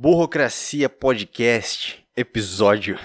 Burocracia 0.00 0.88
Podcast, 0.88 2.06
episódio. 2.16 2.96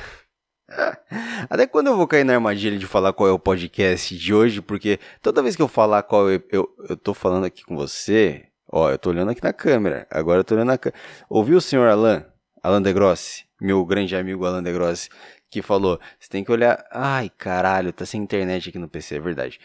Até 1.50 1.66
quando 1.66 1.88
eu 1.88 1.98
vou 1.98 2.08
cair 2.08 2.24
na 2.24 2.36
armadilha 2.36 2.78
de 2.78 2.86
falar 2.86 3.12
qual 3.14 3.28
é 3.28 3.32
o 3.32 3.40
podcast 3.40 4.16
de 4.16 4.32
hoje? 4.32 4.62
Porque 4.62 5.00
toda 5.20 5.42
vez 5.42 5.56
que 5.56 5.64
eu 5.64 5.68
falar 5.68 6.04
qual 6.04 6.30
eu, 6.30 6.44
eu, 6.52 6.70
eu 6.88 6.96
tô 6.96 7.16
falando 7.16 7.46
aqui 7.46 7.64
com 7.64 7.76
você, 7.76 8.46
ó, 8.72 8.92
eu 8.92 9.00
tô 9.00 9.10
olhando 9.10 9.32
aqui 9.32 9.42
na 9.42 9.52
câmera, 9.52 10.06
agora 10.12 10.42
eu 10.42 10.44
tô 10.44 10.54
olhando 10.54 10.68
na 10.68 10.78
câmera. 10.78 11.02
Ouviu 11.28 11.58
o 11.58 11.62
senhor 11.62 11.90
Alan, 11.90 12.28
Alan 12.62 12.80
De 12.80 12.94
Grossi, 12.94 13.46
meu 13.60 13.84
grande 13.84 14.16
amigo 14.16 14.46
Alan 14.46 14.62
De 14.62 14.72
Grossi, 14.72 15.10
que 15.50 15.64
falou: 15.64 16.00
você 16.20 16.30
tem 16.30 16.44
que 16.44 16.52
olhar. 16.52 16.86
Ai, 16.92 17.28
caralho, 17.28 17.92
tá 17.92 18.06
sem 18.06 18.22
internet 18.22 18.70
aqui 18.70 18.78
no 18.78 18.88
PC, 18.88 19.16
é 19.16 19.20
verdade. 19.20 19.60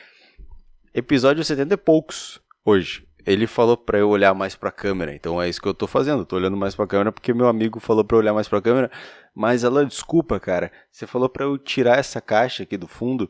Episódio 0.94 1.44
70 1.44 1.74
e 1.74 1.76
poucos, 1.76 2.40
hoje 2.64 3.06
ele 3.28 3.46
falou 3.46 3.76
para 3.76 3.98
eu 3.98 4.08
olhar 4.08 4.32
mais 4.32 4.56
para 4.56 4.70
a 4.70 4.72
câmera. 4.72 5.14
Então 5.14 5.40
é 5.40 5.48
isso 5.48 5.60
que 5.60 5.68
eu 5.68 5.74
tô 5.74 5.86
fazendo. 5.86 6.24
tô 6.24 6.36
olhando 6.36 6.56
mais 6.56 6.74
para 6.74 6.86
a 6.86 6.88
câmera 6.88 7.12
porque 7.12 7.34
meu 7.34 7.46
amigo 7.46 7.78
falou 7.78 8.02
para 8.02 8.16
olhar 8.16 8.32
mais 8.32 8.48
para 8.48 8.58
a 8.58 8.62
câmera. 8.62 8.90
Mas 9.34 9.64
ela 9.64 9.84
desculpa, 9.84 10.40
cara. 10.40 10.72
Você 10.90 11.06
falou 11.06 11.28
para 11.28 11.44
eu 11.44 11.58
tirar 11.58 11.98
essa 11.98 12.22
caixa 12.22 12.62
aqui 12.62 12.78
do 12.78 12.88
fundo 12.88 13.28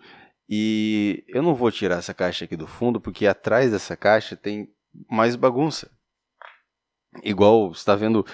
e 0.49 1.25
eu 1.29 1.43
não 1.43 1.53
vou 1.53 1.71
tirar 1.73 1.97
essa 1.97 2.15
caixa 2.15 2.45
aqui 2.45 2.57
do 2.57 2.67
fundo 2.67 3.01
porque 3.01 3.27
atrás 3.27 3.73
dessa 3.73 3.97
caixa 3.97 4.37
tem 4.37 4.69
mais 5.11 5.35
bagunça. 5.35 5.91
Igual 7.25 7.73
está 7.73 7.97
vendo 7.97 8.25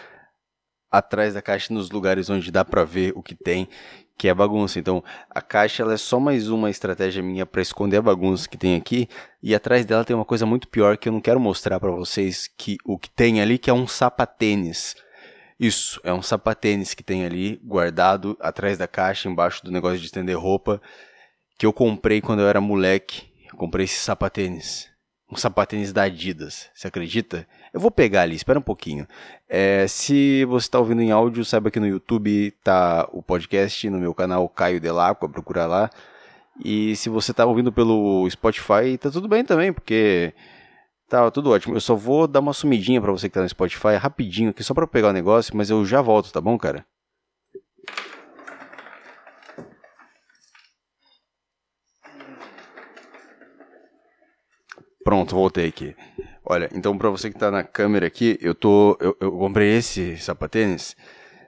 atrás 0.98 1.34
da 1.34 1.42
caixa 1.42 1.72
nos 1.72 1.90
lugares 1.90 2.30
onde 2.30 2.50
dá 2.50 2.64
para 2.64 2.84
ver 2.84 3.12
o 3.16 3.22
que 3.22 3.34
tem 3.34 3.68
que 4.16 4.28
é 4.28 4.34
bagunça. 4.34 4.78
Então, 4.78 5.02
a 5.28 5.40
caixa 5.40 5.82
ela 5.82 5.94
é 5.94 5.96
só 5.96 6.20
mais 6.20 6.48
uma 6.48 6.70
estratégia 6.70 7.22
minha 7.22 7.44
para 7.44 7.60
esconder 7.60 7.96
a 7.96 8.02
bagunça 8.02 8.48
que 8.48 8.56
tem 8.56 8.76
aqui, 8.76 9.08
e 9.42 9.54
atrás 9.54 9.84
dela 9.84 10.04
tem 10.04 10.14
uma 10.14 10.24
coisa 10.24 10.46
muito 10.46 10.68
pior 10.68 10.96
que 10.96 11.08
eu 11.08 11.12
não 11.12 11.20
quero 11.20 11.40
mostrar 11.40 11.80
para 11.80 11.90
vocês 11.90 12.48
que 12.56 12.76
o 12.84 12.96
que 12.96 13.10
tem 13.10 13.40
ali 13.40 13.58
que 13.58 13.68
é 13.68 13.74
um 13.74 13.86
sapatênis. 13.86 14.94
Isso, 15.58 16.00
é 16.04 16.12
um 16.12 16.22
sapatênis 16.22 16.94
que 16.94 17.02
tem 17.02 17.24
ali 17.24 17.60
guardado 17.64 18.36
atrás 18.40 18.78
da 18.78 18.86
caixa, 18.86 19.28
embaixo 19.28 19.64
do 19.64 19.70
negócio 19.70 19.98
de 19.98 20.06
estender 20.06 20.38
roupa, 20.38 20.80
que 21.58 21.66
eu 21.66 21.72
comprei 21.72 22.20
quando 22.20 22.40
eu 22.40 22.48
era 22.48 22.60
moleque. 22.60 23.24
Eu 23.50 23.56
comprei 23.56 23.84
esse 23.84 23.96
sapatênis 23.96 24.94
um 25.30 25.36
sapatênis 25.36 25.92
da 25.92 26.04
Adidas. 26.04 26.70
Você 26.74 26.86
acredita? 26.86 27.46
Eu 27.74 27.80
vou 27.80 27.90
pegar 27.90 28.22
ali, 28.22 28.36
espera 28.36 28.56
um 28.56 28.62
pouquinho. 28.62 29.04
É, 29.48 29.84
se 29.88 30.44
você 30.44 30.66
está 30.66 30.78
ouvindo 30.78 31.02
em 31.02 31.10
áudio, 31.10 31.44
saiba 31.44 31.72
que 31.72 31.80
no 31.80 31.88
YouTube 31.88 32.52
tá 32.62 33.08
o 33.12 33.20
podcast, 33.20 33.90
no 33.90 33.98
meu 33.98 34.14
canal 34.14 34.48
Caio 34.48 34.80
Delacqua, 34.80 35.28
procura 35.28 35.66
lá. 35.66 35.90
E 36.64 36.94
se 36.94 37.08
você 37.08 37.32
está 37.32 37.44
ouvindo 37.44 37.72
pelo 37.72 38.30
Spotify, 38.30 38.96
tá 38.96 39.10
tudo 39.10 39.26
bem 39.26 39.44
também, 39.44 39.72
porque 39.72 40.32
tá 41.08 41.28
tudo 41.32 41.50
ótimo. 41.50 41.74
Eu 41.74 41.80
só 41.80 41.96
vou 41.96 42.28
dar 42.28 42.38
uma 42.38 42.52
sumidinha 42.52 43.00
para 43.00 43.10
você 43.10 43.28
que 43.28 43.34
tá 43.34 43.42
no 43.42 43.48
Spotify 43.48 43.96
rapidinho 43.96 44.50
aqui, 44.50 44.62
só 44.62 44.72
para 44.72 44.86
pegar 44.86 45.08
o 45.08 45.12
negócio, 45.12 45.56
mas 45.56 45.68
eu 45.68 45.84
já 45.84 46.00
volto, 46.00 46.32
tá 46.32 46.40
bom, 46.40 46.56
cara? 46.56 46.86
Pronto, 55.04 55.34
voltei 55.34 55.68
aqui. 55.68 55.94
Olha, 56.42 56.70
então 56.74 56.96
para 56.96 57.10
você 57.10 57.30
que 57.30 57.38
tá 57.38 57.50
na 57.50 57.62
câmera 57.62 58.06
aqui, 58.06 58.38
eu 58.40 58.54
tô 58.54 58.96
eu, 58.98 59.14
eu 59.20 59.30
comprei 59.32 59.76
esse 59.76 60.16
sapatênis 60.16 60.96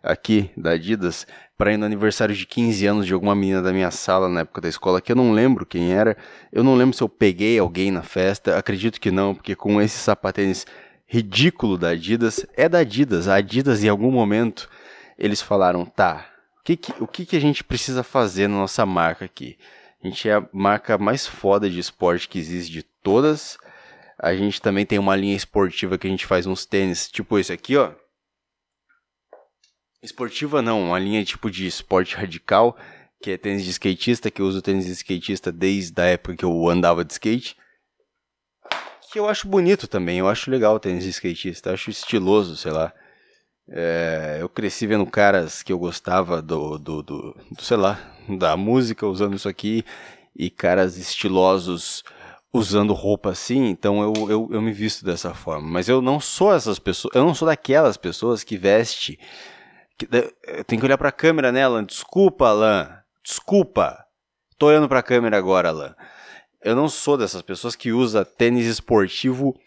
aqui 0.03 0.51
da 0.55 0.73
Adidas 0.73 1.27
para 1.57 1.73
ir 1.73 1.79
no 1.79 1.87
aniversário 1.87 2.35
de 2.35 2.47
15 2.47 2.87
anos 2.87 3.07
de 3.07 3.15
alguma 3.15 3.35
menina 3.35 3.63
da 3.63 3.73
minha 3.73 3.91
sala 3.91 4.29
na 4.29 4.41
época 4.41 4.61
da 4.61 4.69
escola, 4.69 5.01
que 5.01 5.11
eu 5.11 5.17
não 5.17 5.33
lembro 5.33 5.65
quem 5.65 5.91
era. 5.91 6.19
Eu 6.53 6.63
não 6.63 6.75
lembro 6.75 6.95
se 6.95 7.03
eu 7.03 7.09
peguei 7.09 7.59
alguém 7.59 7.91
na 7.91 8.03
festa, 8.03 8.59
acredito 8.59 9.01
que 9.01 9.11
não, 9.11 9.35
porque 9.35 9.57
com 9.57 9.81
esse 9.81 9.97
sapatênis 9.97 10.67
ridículo 11.07 11.79
da 11.79 11.91
Adidas, 11.91 12.45
é 12.55 12.69
da 12.69 12.81
Adidas. 12.81 13.27
A 13.27 13.37
Adidas 13.37 13.83
em 13.83 13.89
algum 13.89 14.11
momento 14.11 14.69
eles 15.19 15.41
falaram, 15.41 15.87
tá, 15.87 16.27
o 16.61 16.63
que, 16.63 16.77
que 16.77 16.93
o 17.03 17.07
que, 17.07 17.25
que 17.25 17.37
a 17.37 17.41
gente 17.41 17.65
precisa 17.65 18.03
fazer 18.03 18.49
na 18.49 18.57
nossa 18.57 18.85
marca 18.85 19.25
aqui? 19.25 19.57
A 20.05 20.07
gente 20.07 20.29
é 20.29 20.35
a 20.35 20.47
marca 20.53 20.99
mais 20.99 21.27
foda 21.27 21.71
de 21.71 21.79
esporte 21.79 22.29
que 22.29 22.39
existe 22.39 22.71
de 22.71 22.83
todas. 23.07 23.57
A 24.19 24.35
gente 24.35 24.61
também 24.61 24.85
tem 24.85 24.99
uma 24.99 25.15
linha 25.15 25.37
esportiva 25.37 25.97
que 25.97 26.09
a 26.09 26.11
gente 26.11 26.27
faz 26.27 26.45
uns 26.45 26.67
tênis, 26.67 27.09
tipo 27.09 27.39
esse 27.39 27.53
aqui, 27.53 27.77
ó. 27.77 27.93
Esportiva 30.03 30.61
não, 30.61 30.89
uma 30.89 30.99
linha 30.99 31.25
tipo 31.25 31.49
de 31.49 31.69
esporte 31.69 32.17
radical, 32.17 32.77
que 33.23 33.31
é 33.31 33.37
tênis 33.37 33.63
de 33.65 33.71
skatista, 33.71 34.29
que 34.29 34.43
eu 34.43 34.47
uso 34.47 34.61
tênis 34.61 34.87
de 34.87 34.93
skatista 34.93 35.53
desde 35.53 36.01
a 36.03 36.07
época 36.07 36.37
que 36.37 36.45
eu 36.45 36.69
andava 36.69 37.05
de 37.05 37.13
skate. 37.13 37.57
Que 39.13 39.21
eu 39.21 39.29
acho 39.29 39.47
bonito 39.47 39.87
também, 39.87 40.19
eu 40.19 40.29
acho 40.29 40.51
legal 40.51 40.75
o 40.75 40.81
tênis 40.81 41.05
de 41.05 41.11
skatista, 41.11 41.73
acho 41.73 41.91
estiloso, 41.91 42.57
sei 42.57 42.73
lá. 42.73 42.93
É, 43.69 44.39
eu 44.41 44.49
cresci 44.49 44.85
vendo 44.87 45.07
caras 45.07 45.63
que 45.63 45.73
eu 45.73 45.79
gostava 45.79 46.43
do, 46.43 46.77
do, 46.77 47.03
do, 47.03 47.37
do, 47.53 47.63
sei 47.63 47.77
lá, 47.77 48.17
da 48.29 48.57
música 48.57 49.07
usando 49.07 49.37
isso 49.37 49.49
aqui 49.49 49.85
e 50.35 50.51
caras 50.51 50.97
estilosos 50.97 52.05
usando 52.57 52.93
roupa 52.93 53.31
assim, 53.31 53.67
então 53.67 54.03
eu, 54.03 54.31
eu, 54.31 54.49
eu 54.53 54.63
me 54.63 54.73
visto 54.73 55.05
dessa 55.05 55.35
forma. 55.35 55.69
Mas 55.69 55.89
eu 55.89 56.01
não 56.01 56.19
sou 56.19 56.55
essas 56.55 56.79
pessoas, 56.79 57.15
eu 57.15 57.25
não 57.25 57.35
sou 57.35 57.47
daquelas 57.47 57.97
pessoas 57.97 58.43
que 58.43 58.57
veste. 58.57 59.19
Que, 59.99 60.09
eu 60.47 60.65
tenho 60.65 60.81
que 60.81 60.87
olhar 60.87 60.99
pra 60.99 61.13
câmera, 61.13 61.53
né, 61.53 61.65
Alan? 61.65 61.85
Desculpa, 61.85 62.49
Alan. 62.49 62.99
Desculpa. 63.23 64.05
Tô 64.59 64.67
olhando 64.67 64.89
pra 64.89 65.03
câmera 65.03 65.37
agora, 65.37 65.69
Alan. 65.69 65.95
Eu 66.63 66.75
não 66.75 66.89
sou 66.89 67.17
dessas 67.17 67.43
pessoas 67.43 67.77
que 67.77 67.93
usa 67.93 68.25
tênis 68.25 68.67
esportivo 68.67 69.59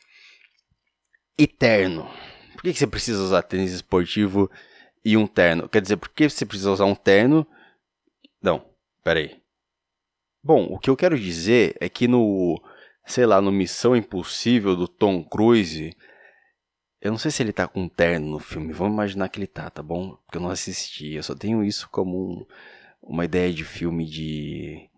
eterno. 1.38 2.10
Por 2.54 2.64
que, 2.64 2.74
que 2.74 2.80
você 2.80 2.88
precisa 2.88 3.24
usar 3.24 3.42
tênis 3.44 3.72
esportivo 3.72 4.52
e 5.06 5.16
um 5.16 5.26
terno? 5.26 5.70
Quer 5.70 5.82
dizer, 5.82 5.98
por 5.98 6.10
que 6.10 6.30
você 6.30 6.46
precisa 6.46 6.72
usar 6.72 6.86
um 6.86 6.96
terno? 6.96 7.48
Não, 8.42 8.66
peraí. 9.04 9.40
Bom, 10.44 10.66
o 10.66 10.80
que 10.80 10.90
eu 10.90 10.96
quero 10.96 11.20
dizer 11.20 11.76
é 11.80 11.90
que 11.90 12.08
no 12.08 12.62
sei 13.10 13.26
lá, 13.26 13.42
no 13.42 13.52
Missão 13.52 13.96
Impossível 13.96 14.76
do 14.76 14.88
Tom 14.88 15.24
Cruise. 15.24 15.96
Eu 17.02 17.12
não 17.12 17.18
sei 17.18 17.32
se 17.32 17.42
ele 17.42 17.52
tá 17.52 17.68
com 17.68 17.84
um 17.84 17.90
terno 17.90 18.28
no 18.28 18.40
filme, 18.40 18.72
vamos 18.72 18.94
imaginar 18.94 19.30
que 19.30 19.40
ele 19.40 19.48
tá, 19.48 19.70
tá 19.70 19.82
bom? 19.82 20.16
Porque 20.26 20.38
eu 20.38 20.42
não 20.42 20.50
assisti, 20.50 21.14
eu 21.14 21.24
só 21.24 21.34
tenho 21.34 21.64
isso 21.64 21.90
como 21.90 22.18
um, 22.18 22.46
uma 23.02 23.26
ideia 23.26 23.52
de 23.52 23.64
filme 23.64 24.06
de. 24.06 24.90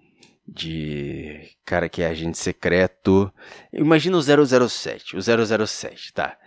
de. 0.46 1.56
cara 1.66 1.88
que 1.88 2.02
é 2.02 2.08
agente 2.08 2.38
secreto. 2.38 3.32
Imagina 3.72 4.18
o 4.18 4.22
007, 4.22 5.16
o 5.16 5.22
007, 5.22 6.14
tá. 6.14 6.38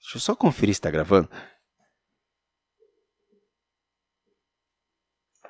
Deixa 0.00 0.16
eu 0.16 0.20
só 0.20 0.34
conferir 0.34 0.74
se 0.74 0.80
tá 0.80 0.90
gravando. 0.90 1.28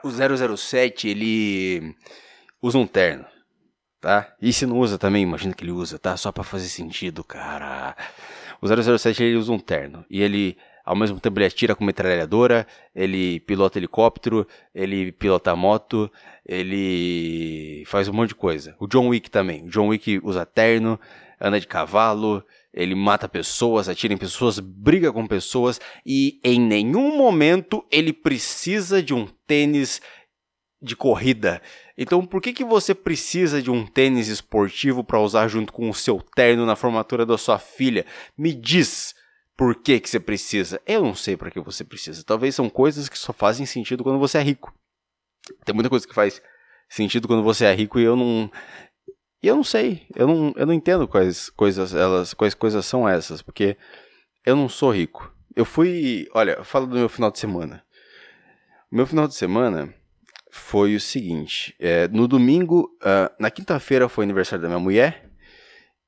O 0.03 0.11
007, 0.57 1.09
ele 1.09 1.95
usa 2.63 2.79
um 2.79 2.87
terno 2.87 3.25
tá? 4.01 4.35
E 4.41 4.53
se 4.53 4.67
não 4.67 4.79
usa 4.79 4.99
também, 4.99 5.23
imagina 5.23 5.55
que 5.55 5.65
ele 5.65 5.73
usa, 5.73 5.99
tá? 5.99 6.17
Só 6.17 6.33
para 6.33 6.43
fazer 6.45 6.69
sentido, 6.69 7.23
cara. 7.23 7.97
O 8.61 8.67
007 8.67 9.23
ele 9.23 9.37
usa 9.37 9.53
um 9.53 9.59
terno 9.59 10.05
e 10.11 10.23
ele 10.23 10.57
ao 10.85 10.97
mesmo 10.97 11.21
tempo 11.21 11.39
ele 11.39 11.47
atira 11.47 11.75
com 11.75 11.85
metralhadora, 11.85 12.67
ele 12.95 13.39
pilota 13.41 13.79
helicóptero, 13.79 14.47
ele 14.75 15.13
pilota 15.13 15.55
moto, 15.55 16.11
ele 16.45 17.85
faz 17.87 18.09
um 18.09 18.13
monte 18.13 18.31
de 18.31 18.35
coisa. 18.35 18.75
O 18.81 18.89
John 18.89 19.09
Wick 19.09 19.31
também. 19.31 19.65
O 19.65 19.69
John 19.69 19.89
Wick 19.89 20.21
usa 20.25 20.45
terno, 20.45 20.99
anda 21.41 21.61
de 21.61 21.67
cavalo, 21.67 22.45
ele 22.73 22.95
mata 22.95 23.29
pessoas, 23.29 23.89
atira 23.89 24.15
em 24.15 24.17
pessoas, 24.17 24.59
briga 24.59 25.13
com 25.13 25.27
pessoas 25.27 25.81
e 26.05 26.41
em 26.43 26.61
nenhum 26.61 27.17
momento 27.17 27.85
ele 27.91 28.13
precisa 28.13 29.03
de 29.03 29.15
um 29.15 29.29
tênis 29.47 30.01
de 30.81 30.97
corrida. 30.97 31.61
Então, 31.97 32.25
por 32.25 32.41
que, 32.41 32.53
que 32.53 32.65
você 32.65 32.95
precisa 32.95 33.61
de 33.61 33.71
um 33.71 33.87
tênis 33.87 34.29
esportivo 34.29 35.05
para 35.05 35.21
usar 35.21 35.49
junto 35.49 35.73
com 35.73 35.91
o 35.91 35.95
seu 35.95 36.21
terno 36.35 36.65
na 36.65 36.75
formatura 36.75 37.27
da 37.27 37.37
sua 37.37 37.59
filha? 37.59 38.07
Me 38.37 38.55
diz 38.55 39.15
por 39.57 39.75
que, 39.75 40.01
que 40.01 40.09
você 40.09 40.19
precisa. 40.19 40.81
Eu 40.87 41.03
não 41.03 41.15
sei 41.15 41.37
para 41.37 41.51
que 41.51 41.61
você 41.61 41.85
precisa. 41.85 42.25
Talvez 42.25 42.55
são 42.55 42.71
coisas 42.71 43.09
que 43.09 43.19
só 43.19 43.33
fazem 43.33 43.67
sentido 43.67 44.03
quando 44.03 44.19
você 44.19 44.39
é 44.39 44.43
rico. 44.43 44.75
Tem 45.65 45.75
muita 45.75 45.91
coisa 45.91 46.07
que 46.07 46.15
faz 46.15 46.41
sentido 46.89 47.29
quando 47.29 47.43
você 47.43 47.67
é 47.67 47.75
rico 47.75 48.01
e 48.01 48.05
eu 48.05 48.17
não. 48.17 48.51
E 49.43 49.49
eu 49.49 49.57
não 49.57 49.65
sei. 49.65 50.07
Eu 50.17 50.27
não, 50.27 50.55
eu 50.57 50.67
não 50.67 50.73
entendo 50.73 51.07
quais 51.07 51.51
coisas 51.51 51.95
elas, 51.95 52.33
quais 52.33 52.55
coisas 52.55 52.87
são 52.87 53.07
essas, 53.07 53.43
porque 53.43 53.77
eu 54.47 54.57
não 54.57 54.69
sou 54.69 54.91
rico. 54.91 55.31
Eu 55.55 55.67
fui. 55.67 56.27
Olha, 56.33 56.65
falo 56.65 56.87
do 56.87 56.97
meu 56.97 57.09
final 57.09 57.31
de 57.31 57.39
semana. 57.39 57.85
meu 58.91 59.07
final 59.07 59.29
de 59.29 59.35
semana 59.35 59.95
foi 60.51 60.95
o 60.95 61.01
seguinte: 61.01 61.75
é, 61.79 62.09
no 62.09 62.27
domingo, 62.27 62.91
uh, 63.03 63.33
na 63.39 63.51
quinta-feira 63.51 64.09
foi 64.09 64.25
aniversário 64.25 64.63
da 64.63 64.69
minha 64.69 64.81
mulher, 64.81 65.31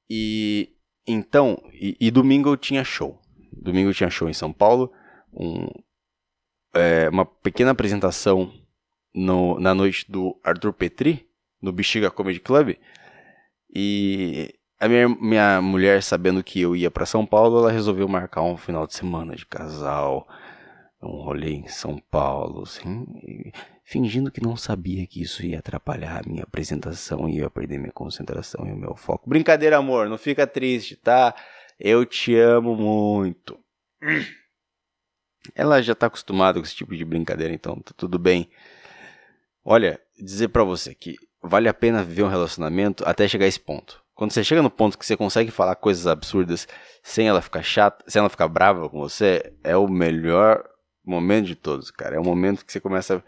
e 0.09 0.71
então, 1.07 1.61
e, 1.73 1.97
e, 2.01 2.11
domingo 2.11 2.49
eu 2.49 2.57
tinha 2.57 2.85
show. 2.85 3.21
Domingo 3.53 3.91
eu 3.91 3.95
tinha 3.95 4.11
show 4.11 4.29
em 4.29 4.35
São 4.35 4.53
Paulo, 4.53 4.93
um, 5.33 5.67
é, 6.75 7.09
uma 7.09 7.25
pequena 7.25 7.73
apresentação 7.73 8.53
no, 9.15 9.59
na 9.59 9.75
noite 9.75 10.11
do 10.11 10.39
Arthur 10.45 10.73
Petri, 10.73 11.29
no 11.61 11.73
Bexiga 11.73 12.11
Comedy 12.11 12.41
Club, 12.41 12.77
e 13.75 14.55
a 14.79 14.89
minha, 14.89 15.09
minha 15.09 15.63
mulher, 15.63 16.03
sabendo 16.03 16.43
que 16.43 16.61
eu 16.61 16.75
ia 16.75 16.91
para 16.91 17.07
São 17.07 17.25
Paulo, 17.25 17.59
ela 17.59 17.71
resolveu 17.71 18.09
marcar 18.09 18.43
um 18.43 18.57
final 18.57 18.87
de 18.87 18.95
semana 18.95 19.37
de 19.37 19.47
casal 19.47 20.27
um 21.03 21.23
rolê 21.23 21.51
em 21.51 21.67
São 21.67 21.99
Paulo, 21.99 22.63
assim, 22.63 23.07
fingindo 23.85 24.31
que 24.31 24.43
não 24.43 24.57
sabia 24.57 25.07
que 25.07 25.21
isso 25.21 25.45
ia 25.45 25.59
atrapalhar 25.59 26.21
a 26.21 26.29
minha 26.29 26.45
apresentação 26.45 27.29
e 27.29 27.39
ia 27.39 27.51
perder 27.51 27.79
minha 27.79 27.93
concentração 27.93 28.67
e 28.67 28.73
o 28.73 28.77
meu 28.77 28.95
foco. 28.95 29.29
Brincadeira, 29.29 29.79
amor, 29.79 30.09
não 30.09 30.17
fica 30.17 30.47
triste, 30.47 30.97
tá? 30.97 31.35
Eu 31.79 32.07
te 32.07 32.37
amo 32.37 32.77
muito. 32.77 33.59
Ela 35.55 35.83
já 35.83 35.95
tá 35.95 36.07
acostumada 36.07 36.61
com 36.61 36.65
esse 36.65 36.77
tipo 36.77 36.97
de 36.97 37.05
brincadeira, 37.05 37.53
então 37.53 37.81
tá 37.81 37.93
tudo 37.97 38.19
bem. 38.19 38.49
Olha, 39.65 40.01
dizer 40.17 40.49
para 40.49 40.63
você 40.63 40.95
que 40.95 41.17
vale 41.43 41.69
a 41.69 41.75
pena 41.75 42.05
viver 42.05 42.23
um 42.23 42.29
relacionamento 42.29 43.03
até 43.07 43.27
chegar 43.27 43.47
a 43.47 43.49
esse 43.49 43.59
ponto. 43.59 44.01
Quando 44.15 44.31
você 44.31 44.45
chega 44.45 44.63
no 44.63 44.71
ponto 44.71 44.97
que 44.97 45.05
você 45.05 45.17
consegue 45.17 45.51
falar 45.51 45.75
coisas 45.75 46.07
absurdas 46.07 46.69
sem 47.03 47.27
ela 47.27 47.43
ficar 47.43 47.63
chata, 47.63 48.05
sem 48.07 48.21
ela 48.21 48.29
ficar 48.29 48.47
brava 48.47 48.89
com 48.89 49.01
você, 49.01 49.53
é 49.65 49.77
o 49.77 49.89
melhor 49.89 50.63
momento 51.05 51.47
de 51.47 51.55
todos, 51.55 51.91
cara. 51.91 52.17
É 52.17 52.19
o 52.19 52.25
momento 52.25 52.65
que 52.65 52.73
você 52.73 52.81
começa 52.81 53.17
a 53.17 53.23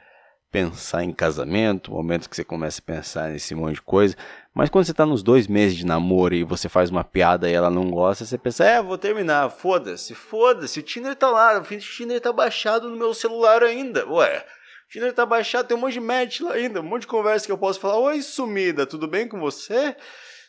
pensar 0.55 1.03
em 1.03 1.13
casamento, 1.13 1.91
o 1.91 1.97
momento 1.97 2.31
que 2.31 2.37
você 2.37 2.45
começa 2.45 2.81
a 2.81 2.85
pensar 2.85 3.31
nesse 3.31 3.57
monte 3.57 3.75
de 3.75 3.83
coisa. 3.83 4.17
Mas 4.55 4.71
quando 4.71 4.85
você 4.85 4.95
tá 4.95 5.05
nos 5.05 5.21
dois 5.21 5.49
meses 5.49 5.77
de 5.77 5.85
namoro 5.85 6.33
e 6.33 6.45
você 6.45 6.69
faz 6.69 6.91
uma 6.91 7.03
piada 7.03 7.51
e 7.51 7.53
ela 7.53 7.69
não 7.69 7.91
gosta, 7.91 8.25
você 8.25 8.39
pensa, 8.39 8.65
é, 8.65 8.81
vou 8.81 8.97
terminar, 8.97 9.51
foda-se, 9.51 10.15
foda-se, 10.15 10.79
o 10.79 10.83
Tinder 10.83 11.17
tá 11.17 11.29
lá, 11.29 11.59
o 11.59 11.63
Tinder 11.63 12.21
tá 12.21 12.33
baixado 12.33 12.89
no 12.89 12.97
meu 12.97 13.13
celular 13.13 13.65
ainda, 13.65 14.09
ué. 14.09 14.47
O 14.87 14.93
Tinder 14.93 15.13
tá 15.13 15.27
baixado, 15.27 15.67
tem 15.67 15.77
um 15.77 15.81
monte 15.81 15.95
de 15.95 16.01
match 16.01 16.41
lá 16.41 16.53
ainda, 16.53 16.81
um 16.81 16.85
monte 16.85 17.01
de 17.01 17.09
conversa 17.09 17.47
que 17.47 17.51
eu 17.51 17.59
posso 17.59 17.81
falar, 17.81 17.99
oi 17.99 18.23
sumida, 18.23 18.87
tudo 18.87 19.09
bem 19.09 19.27
com 19.27 19.41
você? 19.41 19.97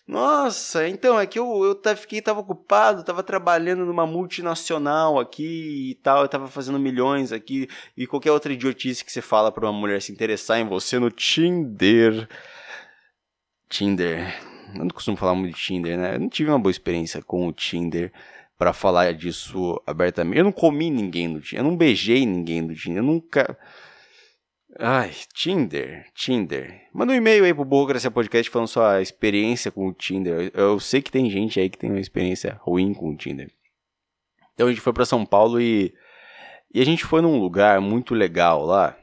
Nossa, 0.07 0.87
então 0.87 1.19
é 1.19 1.25
que 1.25 1.39
eu, 1.39 1.63
eu 1.63 1.97
fiquei, 1.97 2.21
tava 2.21 2.39
ocupado, 2.39 3.03
tava 3.03 3.23
trabalhando 3.23 3.83
numa 3.85 4.05
multinacional 4.05 5.19
aqui 5.19 5.91
e 5.91 5.95
tal, 5.95 6.21
eu 6.21 6.27
tava 6.29 6.47
fazendo 6.47 6.79
milhões 6.79 7.31
aqui 7.31 7.67
e 7.97 8.05
qualquer 8.05 8.31
outra 8.31 8.53
idiotice 8.53 9.03
que 9.03 9.11
você 9.11 9.21
fala 9.21 9.51
pra 9.51 9.65
uma 9.65 9.73
mulher 9.73 9.99
se 10.03 10.11
interessar 10.11 10.59
em 10.59 10.67
você 10.67 10.99
no 10.99 11.09
Tinder. 11.09 12.29
Tinder. 13.67 14.31
Eu 14.75 14.83
não 14.85 14.89
costumo 14.89 15.17
falar 15.17 15.33
muito 15.33 15.55
de 15.55 15.61
Tinder, 15.61 15.97
né? 15.97 16.15
Eu 16.15 16.19
não 16.19 16.29
tive 16.29 16.51
uma 16.51 16.59
boa 16.59 16.71
experiência 16.71 17.21
com 17.23 17.47
o 17.47 17.53
Tinder 17.53 18.11
para 18.59 18.73
falar 18.73 19.11
disso 19.13 19.81
abertamente. 19.87 20.37
Eu 20.37 20.43
não 20.43 20.51
comi 20.51 20.91
ninguém 20.91 21.27
no 21.27 21.41
Tinder, 21.41 21.65
eu 21.65 21.69
não 21.69 21.75
beijei 21.75 22.27
ninguém 22.27 22.61
no 22.61 22.75
Tinder, 22.75 22.99
eu 22.99 23.03
nunca. 23.03 23.57
Ai, 24.77 25.13
Tinder, 25.33 26.05
Tinder. 26.13 26.89
Manda 26.93 27.13
um 27.13 27.15
e-mail 27.15 27.45
aí 27.45 27.53
pro 27.53 27.63
Burocracia 27.63 28.11
Podcast 28.11 28.51
falando 28.51 28.67
sua 28.67 29.01
experiência 29.01 29.71
com 29.71 29.87
o 29.87 29.93
Tinder. 29.93 30.51
Eu 30.53 30.81
sei 30.81 31.01
que 31.01 31.09
tem 31.09 31.29
gente 31.29 31.57
aí 31.57 31.69
que 31.69 31.77
tem 31.77 31.89
uma 31.89 31.99
experiência 31.99 32.59
ruim 32.59 32.93
com 32.93 33.11
o 33.11 33.15
Tinder. 33.15 33.49
Então 34.53 34.67
a 34.67 34.69
gente 34.69 34.81
foi 34.81 34.91
para 34.91 35.05
São 35.05 35.25
Paulo 35.25 35.61
e, 35.61 35.93
e 36.73 36.81
a 36.81 36.85
gente 36.85 37.05
foi 37.05 37.21
num 37.21 37.39
lugar 37.39 37.79
muito 37.79 38.13
legal 38.13 38.65
lá. 38.65 38.97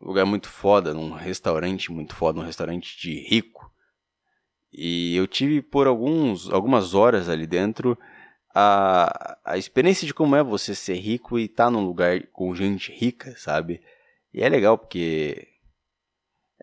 Um 0.00 0.06
lugar 0.06 0.24
muito 0.24 0.48
foda, 0.48 0.94
num 0.94 1.12
restaurante 1.12 1.92
muito 1.92 2.14
foda, 2.16 2.40
um 2.40 2.44
restaurante 2.44 2.98
de 2.98 3.28
rico. 3.28 3.70
E 4.72 5.14
eu 5.14 5.26
tive 5.26 5.60
por 5.60 5.86
alguns, 5.86 6.50
algumas 6.50 6.94
horas 6.94 7.28
ali 7.28 7.46
dentro 7.46 7.98
a, 8.54 9.36
a 9.44 9.58
experiência 9.58 10.06
de 10.06 10.14
como 10.14 10.34
é 10.34 10.42
você 10.42 10.74
ser 10.74 10.94
rico 10.94 11.38
e 11.38 11.44
estar 11.44 11.66
tá 11.66 11.70
num 11.70 11.84
lugar 11.84 12.22
com 12.32 12.54
gente 12.54 12.90
rica, 12.90 13.34
sabe? 13.36 13.82
E 14.34 14.42
é 14.42 14.48
legal 14.48 14.76
porque. 14.76 15.46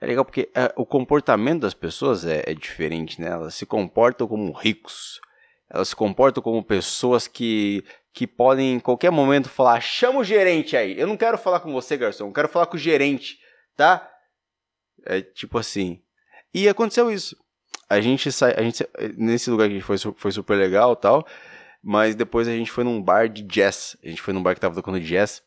É 0.02 0.06
legal 0.06 0.26
porque 0.26 0.52
é, 0.54 0.74
o 0.76 0.86
comportamento 0.86 1.62
das 1.62 1.74
pessoas 1.74 2.26
é, 2.26 2.44
é 2.46 2.54
diferente, 2.54 3.22
né? 3.22 3.30
Elas 3.30 3.56
se 3.56 3.66
comportam 3.66 4.28
como 4.28 4.52
ricos. 4.52 5.22
Elas 5.70 5.90
se 5.90 5.96
comportam 5.96 6.44
como 6.44 6.62
pessoas 6.64 7.28
que, 7.28 7.86
que 8.14 8.28
podem 8.28 8.74
em 8.74 8.80
qualquer 8.80 9.10
momento 9.10 9.48
falar: 9.48 9.80
chama 9.80 10.20
o 10.20 10.24
gerente 10.24 10.76
aí. 10.76 11.00
Eu 11.00 11.08
não 11.08 11.16
quero 11.16 11.38
falar 11.38 11.62
com 11.62 11.72
você, 11.72 11.96
garçom. 11.96 12.28
Eu 12.28 12.34
quero 12.34 12.50
falar 12.50 12.66
com 12.66 12.76
o 12.76 12.80
gerente, 12.80 13.40
tá? 13.78 14.12
É 15.06 15.22
tipo 15.22 15.58
assim. 15.58 16.02
E 16.54 16.68
aconteceu 16.68 17.10
isso. 17.10 17.38
A 17.90 18.02
gente 18.02 18.32
sai, 18.32 18.54
a 18.58 18.62
gente 18.62 18.86
nesse 19.18 19.50
lugar 19.50 19.70
que 19.70 19.80
foi 19.80 19.98
foi 19.98 20.32
super 20.32 20.58
legal, 20.58 20.96
tal, 20.96 21.26
mas 21.82 22.16
depois 22.16 22.48
a 22.48 22.52
gente 22.52 22.72
foi 22.72 22.84
num 22.84 23.02
bar 23.02 23.30
de 23.30 23.44
jazz. 23.44 23.96
A 24.04 24.10
gente 24.10 24.22
foi 24.22 24.34
num 24.34 24.44
bar 24.44 24.56
que 24.56 24.62
tava 24.62 24.76
tocando 24.76 25.00
jazz 25.00 25.42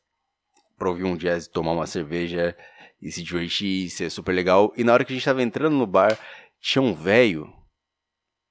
pra 0.76 0.88
ouvir 0.88 1.04
um 1.04 1.16
jazz, 1.16 1.46
tomar 1.46 1.72
uma 1.72 1.86
cerveja 1.86 2.56
e 3.00 3.10
se 3.10 3.22
divertir, 3.22 3.90
ser 3.90 4.10
super 4.10 4.32
legal. 4.32 4.72
E 4.76 4.84
na 4.84 4.92
hora 4.92 5.04
que 5.04 5.12
a 5.12 5.16
gente 5.16 5.24
tava 5.24 5.42
entrando 5.42 5.76
no 5.76 5.86
bar, 5.86 6.18
tinha 6.60 6.82
um 6.82 6.94
velho. 6.94 7.52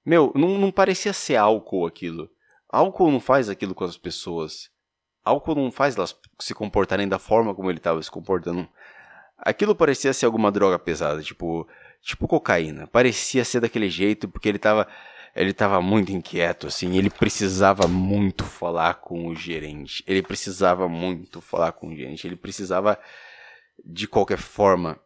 Meu, 0.06 0.32
não, 0.36 0.58
não 0.58 0.72
parecia 0.72 1.14
ser 1.14 1.36
álcool 1.36 1.88
aquilo. 1.88 2.30
Álcool 2.70 3.12
não 3.12 3.20
faz 3.20 3.50
aquilo 3.50 3.74
com 3.74 3.84
as 3.84 3.98
pessoas. 3.98 4.70
Álcool 5.24 5.56
não 5.56 5.72
faz 5.72 5.96
elas 5.96 6.16
se 6.40 6.54
comportarem 6.54 7.08
da 7.08 7.18
forma 7.18 7.56
como 7.56 7.70
ele 7.70 7.80
tava 7.80 8.02
se 8.02 8.12
comportando. 8.12 8.68
Aquilo 9.38 9.76
parecia 9.76 10.14
ser 10.14 10.26
alguma 10.26 10.52
droga 10.52 10.78
pesada, 10.78 11.22
tipo, 11.22 11.68
tipo 12.02 12.28
cocaína. 12.28 12.88
Parecia 12.88 13.46
ser 13.46 13.62
daquele 13.62 13.90
jeito 13.90 14.28
porque 14.28 14.50
ele 14.50 14.60
tava 14.60 14.88
ele 15.36 15.50
estava 15.50 15.82
muito 15.82 16.12
inquieto, 16.12 16.68
assim, 16.68 16.96
ele 16.96 17.10
precisava 17.10 17.88
muito 17.88 18.44
falar 18.44 18.96
com 18.96 19.28
o 19.28 19.36
gerente. 19.36 20.04
Ele 20.06 20.22
precisava 20.22 20.88
muito 20.88 21.42
falar 21.42 21.72
com 21.72 21.88
o 21.88 21.96
gerente. 21.96 22.28
Ele 22.28 22.36
precisava, 22.36 23.00
de 23.84 24.08
qualquer 24.08 24.38
forma, 24.38 25.00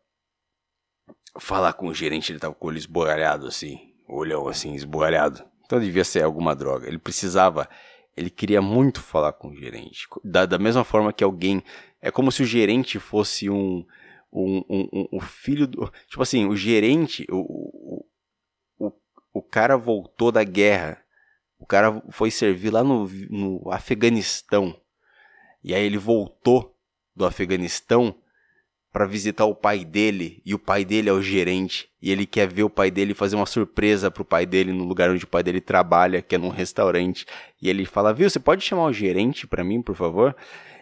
falar 1.39 1.73
com 1.73 1.87
o 1.87 1.93
gerente. 1.93 2.31
Ele 2.31 2.37
estava 2.37 2.53
com 2.53 2.65
o 2.65 2.69
olho 2.69 2.77
esbugalhado, 2.77 3.47
assim, 3.47 3.93
olhão 4.05 4.49
assim, 4.49 4.73
esbugalhado. 4.73 5.45
Então 5.65 5.79
devia 5.79 6.03
ser 6.03 6.23
alguma 6.23 6.53
droga. 6.53 6.87
Ele 6.87 6.97
precisava, 6.97 7.69
ele 8.15 8.29
queria 8.29 8.61
muito 8.61 9.01
falar 9.01 9.31
com 9.31 9.49
o 9.49 9.55
gerente. 9.55 10.07
Da, 10.25 10.45
da 10.45 10.59
mesma 10.59 10.83
forma 10.83 11.13
que 11.13 11.23
alguém. 11.23 11.63
É 12.01 12.11
como 12.11 12.31
se 12.33 12.43
o 12.43 12.45
gerente 12.45 12.99
fosse 12.99 13.49
um. 13.49 13.85
Um, 14.29 14.61
um, 14.69 14.89
um, 14.93 15.07
um 15.13 15.19
filho 15.21 15.65
do. 15.65 15.89
Tipo 16.09 16.21
assim, 16.21 16.45
o 16.45 16.55
gerente, 16.55 17.25
o, 17.31 17.86
o 19.37 19.41
cara 19.41 19.77
voltou 19.77 20.31
da 20.31 20.43
guerra. 20.43 21.01
O 21.59 21.65
cara 21.65 22.01
foi 22.09 22.31
servir 22.31 22.71
lá 22.71 22.83
no, 22.83 23.07
no 23.29 23.71
Afeganistão. 23.71 24.75
E 25.63 25.73
aí 25.73 25.83
ele 25.83 25.97
voltou 25.97 26.75
do 27.15 27.25
Afeganistão 27.25 28.15
para 28.91 29.05
visitar 29.05 29.45
o 29.45 29.55
pai 29.55 29.83
dele. 29.85 30.41
E 30.45 30.53
o 30.53 30.59
pai 30.59 30.83
dele 30.85 31.09
é 31.09 31.13
o 31.13 31.21
gerente. 31.21 31.89
E 32.01 32.11
ele 32.11 32.25
quer 32.25 32.47
ver 32.47 32.63
o 32.63 32.69
pai 32.69 32.89
dele 32.89 33.13
fazer 33.13 33.35
uma 33.35 33.45
surpresa 33.45 34.09
pro 34.09 34.25
pai 34.25 34.45
dele 34.45 34.71
no 34.71 34.83
lugar 34.83 35.09
onde 35.09 35.23
o 35.23 35.27
pai 35.27 35.43
dele 35.43 35.61
trabalha, 35.61 36.21
que 36.21 36.35
é 36.35 36.37
num 36.37 36.49
restaurante. 36.49 37.25
E 37.61 37.69
ele 37.69 37.85
fala: 37.85 38.13
Viu, 38.13 38.29
você 38.29 38.39
pode 38.39 38.63
chamar 38.63 38.85
o 38.85 38.93
gerente 38.93 39.45
para 39.45 39.63
mim, 39.63 39.81
por 39.81 39.95
favor? 39.95 40.35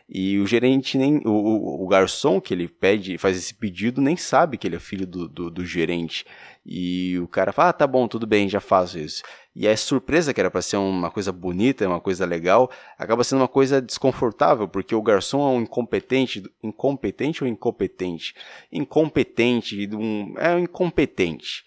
E 0.08 0.38
o 0.38 0.46
gerente 0.46 1.00
nem. 1.00 1.20
O, 1.26 1.84
o, 1.84 1.88
garçom 1.88 2.40
que 2.40 2.54
ele 2.54 2.68
pede, 2.68 3.18
faz 3.18 3.36
esse 3.36 3.54
pedido, 3.56 4.00
nem 4.00 4.16
sabe 4.16 4.56
que 4.56 4.68
ele 4.68 4.76
é 4.76 4.80
filho 4.80 5.08
do, 5.08 5.28
do, 5.28 5.50
do 5.50 5.66
gerente. 5.66 6.26
E 6.64 7.18
o 7.20 7.28
cara 7.28 7.52
fala: 7.52 7.70
ah, 7.70 7.74
tá 7.74 7.88
bom, 7.88 8.08
tudo 8.08 8.28
bem, 8.28 8.48
já 8.48 8.60
faço 8.60 9.00
isso. 9.00 9.24
E 9.56 9.68
a 9.68 9.76
surpresa 9.76 10.32
que 10.32 10.40
era 10.40 10.52
para 10.52 10.62
ser 10.62 10.78
uma 10.78 11.10
coisa 11.10 11.32
bonita, 11.32 11.88
uma 11.88 12.00
coisa 12.00 12.24
legal, 12.24 12.70
acaba 13.00 13.24
sendo 13.24 13.40
uma 13.40 13.48
coisa 13.48 13.82
desconfortável, 13.82 14.68
porque 14.68 14.94
o 14.94 15.02
garçom 15.02 15.42
é 15.42 15.58
um 15.58 15.62
incompetente, 15.62 16.44
incompetente 16.62 17.44
ou 17.44 17.50
incompetente? 17.50 18.36
Incompetente, 18.72 19.90
um, 19.94 20.36
é 20.38 20.54
um 20.56 20.60
incompetente. 20.60 21.64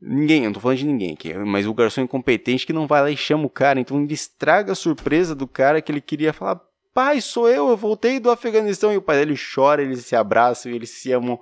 Ninguém, 0.00 0.44
eu 0.44 0.46
não 0.46 0.52
tô 0.54 0.60
falando 0.60 0.78
de 0.78 0.86
ninguém 0.86 1.12
aqui, 1.12 1.34
mas 1.34 1.66
o 1.66 1.74
garçom 1.74 2.00
incompetente 2.00 2.64
que 2.64 2.72
não 2.72 2.86
vai 2.86 3.02
lá 3.02 3.10
e 3.10 3.16
chama 3.16 3.46
o 3.46 3.50
cara, 3.50 3.78
então 3.78 4.02
ele 4.02 4.14
estraga 4.14 4.72
a 4.72 4.76
surpresa 4.76 5.34
do 5.34 5.46
cara 5.46 5.82
que 5.82 5.90
ele 5.90 6.00
queria 6.00 6.32
falar, 6.32 6.60
pai, 6.98 7.20
sou 7.20 7.48
eu, 7.48 7.68
eu 7.68 7.76
voltei 7.76 8.18
do 8.18 8.28
Afeganistão. 8.28 8.92
E 8.92 8.96
o 8.96 9.02
pai 9.02 9.18
dele 9.18 9.36
chora, 9.38 9.80
eles 9.80 10.04
se 10.04 10.16
abraçam 10.16 10.72
e 10.72 10.74
eles 10.74 10.90
se 10.90 11.12
amam 11.12 11.38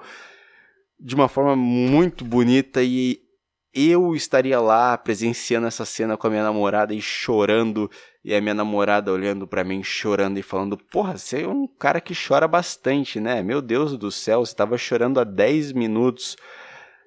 de 1.01 1.15
uma 1.15 1.29
forma 1.29 1.57
muito 1.57 2.27
bonita. 2.27 2.83
E 2.83 3.23
eu 3.73 4.15
estaria 4.15 4.61
lá 4.61 4.99
presenciando 4.99 5.67
essa 5.67 5.87
cena 5.87 6.15
com 6.15 6.27
a 6.27 6.31
minha 6.31 6.43
namorada 6.43 6.93
e 6.93 7.01
chorando. 7.01 7.91
E 8.23 8.35
a 8.35 8.41
minha 8.43 8.53
namorada 8.53 9.11
olhando 9.11 9.47
para 9.47 9.65
mim, 9.65 9.83
chorando 9.83 10.37
e 10.37 10.43
falando: 10.43 10.77
Porra, 10.77 11.17
você 11.17 11.45
é 11.45 11.49
um 11.49 11.67
cara 11.67 12.03
que 12.03 12.13
chora 12.15 12.47
bastante, 12.47 13.19
né? 13.19 13.43
Meu 13.43 13.63
Deus 13.63 13.97
do 13.97 14.13
céu, 14.13 14.45
você 14.45 14.53
estava 14.53 14.77
chorando 14.77 15.19
há 15.21 15.25
10 15.25 15.73
minutos 15.73 16.37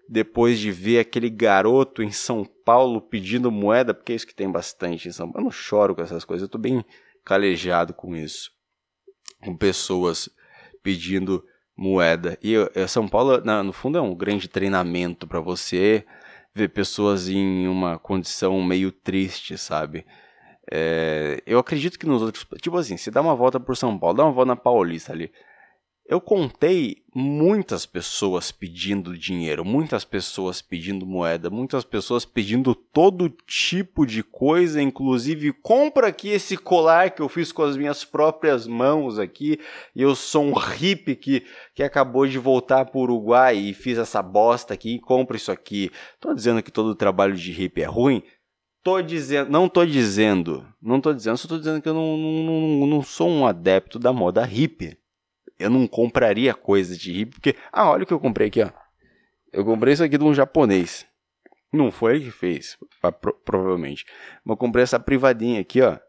depois 0.10 0.58
de 0.58 0.72
ver 0.72 0.98
aquele 0.98 1.30
garoto 1.30 2.02
em 2.02 2.10
São 2.10 2.44
Paulo 2.66 3.00
pedindo 3.00 3.52
moeda, 3.52 3.94
porque 3.94 4.12
é 4.12 4.16
isso 4.16 4.26
que 4.26 4.34
tem 4.34 4.50
bastante 4.50 5.08
em 5.08 5.12
São 5.12 5.28
Paulo. 5.32 5.42
Eu 5.42 5.44
não 5.44 5.52
choro 5.52 5.94
com 5.94 6.02
essas 6.02 6.26
coisas, 6.26 6.42
eu 6.42 6.50
tô 6.50 6.58
bem 6.58 6.84
calejado 7.30 7.94
com 7.94 8.16
isso. 8.16 8.50
Com 9.40 9.56
pessoas 9.56 10.28
pedindo 10.82 11.44
moeda. 11.78 12.40
E 12.42 12.56
São 12.88 13.08
Paulo, 13.08 13.40
no 13.64 13.72
fundo, 13.72 14.00
é 14.00 14.02
um 14.02 14.16
grande 14.16 14.48
treinamento 14.48 15.28
para 15.28 15.40
você 15.40 16.04
ver 16.56 16.70
pessoas 16.70 17.30
em 17.30 17.68
uma 17.68 18.00
condição 18.00 18.60
meio 18.64 18.92
triste, 18.92 19.60
sabe? 19.60 20.08
É, 20.72 21.42
eu 21.46 21.60
acredito 21.60 22.00
que 22.00 22.08
nos 22.08 22.24
outros. 22.24 22.48
Tipo 22.60 22.78
assim, 22.78 22.98
se 22.98 23.12
dá 23.12 23.22
uma 23.22 23.36
volta 23.36 23.60
por 23.60 23.78
São 23.78 23.98
Paulo, 23.98 24.18
dá 24.18 24.24
uma 24.24 24.34
volta 24.34 24.48
na 24.48 24.56
Paulista 24.56 25.14
ali. 25.14 25.32
Eu 26.10 26.20
contei 26.20 27.04
muitas 27.14 27.86
pessoas 27.86 28.52
pedindo 28.52 29.16
dinheiro, 29.16 29.64
muitas 29.64 30.04
pessoas 30.04 30.60
pedindo 30.60 31.06
moeda, 31.06 31.52
muitas 31.52 31.84
pessoas 31.84 32.26
pedindo 32.26 32.74
todo 32.74 33.30
tipo 33.30 34.08
de 34.08 34.24
coisa, 34.24 34.82
inclusive 34.82 35.54
compra 35.54 36.08
aqui 36.08 36.30
esse 36.30 36.58
colar 36.58 37.12
que 37.12 37.22
eu 37.22 37.30
fiz 37.30 37.52
com 37.52 37.62
as 37.62 37.78
minhas 37.78 38.04
próprias 38.04 38.66
mãos 38.66 39.20
aqui. 39.20 39.60
Eu 39.96 40.16
sou 40.16 40.46
um 40.46 40.54
hippie 40.54 41.16
que, 41.16 41.46
que 41.76 41.84
acabou 41.84 42.26
de 42.26 42.40
voltar 42.40 42.86
para 42.86 42.98
o 42.98 43.04
Uruguai 43.04 43.56
e 43.56 43.74
fiz 43.76 44.00
essa 44.00 44.24
bosta 44.24 44.74
aqui, 44.74 44.98
compra 44.98 45.38
isso 45.38 45.52
aqui. 45.52 45.92
Tô 46.20 46.34
dizendo 46.34 46.64
que 46.64 46.72
todo 46.72 46.96
trabalho 46.96 47.36
de 47.36 47.52
hippie 47.52 47.84
é 47.84 47.86
ruim? 47.86 48.24
Tô 48.84 49.00
dizendo, 49.00 49.52
não 49.52 49.70
tô 49.70 49.86
dizendo, 49.86 50.66
não 50.82 51.00
tô 51.00 51.14
dizendo, 51.14 51.38
só 51.38 51.48
tô 51.48 51.60
dizendo 51.60 51.84
que 51.84 51.90
eu 51.90 51.94
não, 51.94 52.18
não, 52.18 52.44
não, 52.44 52.88
não 52.88 53.04
sou 53.04 53.30
um 53.30 53.46
adepto 53.46 54.00
da 54.00 54.12
moda 54.12 54.44
hippie 54.44 54.98
eu 55.60 55.70
não 55.70 55.86
compraria 55.86 56.54
coisa 56.54 56.98
de 56.98 57.12
hippie, 57.12 57.34
porque, 57.34 57.56
ah, 57.72 57.90
olha 57.92 58.04
o 58.04 58.08
que 58.08 58.14
eu 58.14 58.20
comprei 58.20 58.48
aqui, 58.48 58.64
ó. 58.64 58.72
Eu 59.52 59.66
comprei 59.66 59.94
isso 59.94 60.04
aqui 60.04 60.18
de 60.18 60.24
um 60.24 60.34
japonês. 60.34 61.06
Não 61.72 61.92
foi 61.92 62.16
ele 62.16 62.26
que 62.26 62.32
fez, 62.32 62.78
pro, 63.20 63.34
provavelmente. 63.44 64.06
Mas 64.44 64.54
eu 64.54 64.58
comprei 64.58 64.84
essa 64.84 65.00
privadinha 65.00 65.60
aqui, 65.60 65.82
ó. 65.82 66.00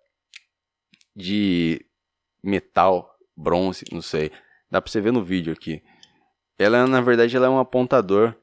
De 1.16 1.84
metal, 2.42 3.10
bronze, 3.36 3.84
não 3.90 4.00
sei. 4.00 4.30
Dá 4.70 4.80
pra 4.80 4.90
você 4.90 5.00
ver 5.00 5.12
no 5.12 5.24
vídeo 5.24 5.52
aqui. 5.52 5.82
Ela, 6.56 6.86
na 6.86 7.00
verdade, 7.00 7.36
ela 7.36 7.46
é 7.46 7.50
um 7.50 7.58
apontador. 7.58 8.36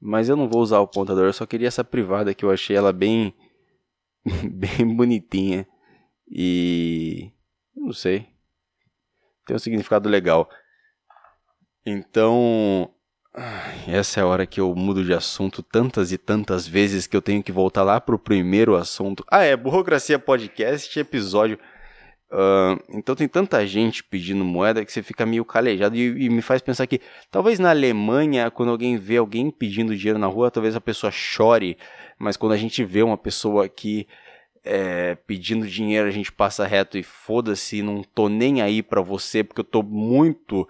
Mas 0.00 0.28
eu 0.28 0.36
não 0.36 0.48
vou 0.48 0.60
usar 0.60 0.80
o 0.80 0.84
apontador, 0.84 1.24
eu 1.24 1.32
só 1.32 1.46
queria 1.46 1.68
essa 1.68 1.84
privada 1.84 2.34
que 2.34 2.44
eu 2.44 2.50
achei 2.50 2.76
ela 2.76 2.92
bem. 2.92 3.34
bem 4.50 4.96
bonitinha. 4.96 5.66
E. 6.28 7.30
Não 7.74 7.92
sei 7.92 8.33
tem 9.46 9.56
um 9.56 9.58
significado 9.58 10.08
legal. 10.08 10.48
Então, 11.86 12.90
essa 13.86 14.20
é 14.20 14.22
a 14.22 14.26
hora 14.26 14.46
que 14.46 14.60
eu 14.60 14.74
mudo 14.74 15.04
de 15.04 15.12
assunto 15.12 15.62
tantas 15.62 16.12
e 16.12 16.18
tantas 16.18 16.66
vezes 16.66 17.06
que 17.06 17.16
eu 17.16 17.22
tenho 17.22 17.42
que 17.42 17.52
voltar 17.52 17.82
lá 17.82 18.00
pro 18.00 18.18
primeiro 18.18 18.76
assunto. 18.76 19.24
Ah, 19.30 19.42
é, 19.42 19.56
Burocracia 19.56 20.18
Podcast, 20.18 20.98
episódio. 20.98 21.58
Uh, 22.30 22.82
então 22.88 23.14
tem 23.14 23.28
tanta 23.28 23.64
gente 23.64 24.02
pedindo 24.02 24.44
moeda 24.44 24.84
que 24.84 24.90
você 24.90 25.02
fica 25.02 25.24
meio 25.24 25.44
calejado 25.44 25.94
e, 25.94 26.24
e, 26.24 26.28
me 26.28 26.42
faz 26.42 26.60
pensar 26.60 26.84
que 26.84 27.00
talvez 27.30 27.60
na 27.60 27.70
Alemanha, 27.70 28.50
quando 28.50 28.70
alguém 28.70 28.96
vê 28.96 29.18
alguém 29.18 29.52
pedindo 29.52 29.96
dinheiro 29.96 30.18
na 30.18 30.26
rua, 30.26 30.50
talvez 30.50 30.74
a 30.74 30.80
pessoa 30.80 31.12
chore, 31.12 31.78
mas 32.18 32.36
quando 32.36 32.52
a 32.52 32.56
gente 32.56 32.82
vê 32.82 33.02
uma 33.02 33.16
pessoa 33.16 33.68
que 33.68 34.08
é, 34.64 35.14
pedindo 35.14 35.66
dinheiro, 35.66 36.08
a 36.08 36.12
gente 36.12 36.32
passa 36.32 36.66
reto 36.66 36.96
e 36.96 37.02
foda-se, 37.02 37.82
não 37.82 38.02
tô 38.02 38.28
nem 38.28 38.62
aí 38.62 38.82
para 38.82 39.02
você, 39.02 39.44
porque 39.44 39.60
eu 39.60 39.64
tô 39.64 39.82
muito 39.82 40.66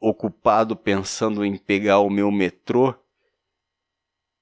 ocupado 0.00 0.74
pensando 0.74 1.44
em 1.44 1.56
pegar 1.56 2.00
o 2.00 2.10
meu 2.10 2.30
metrô. 2.30 2.94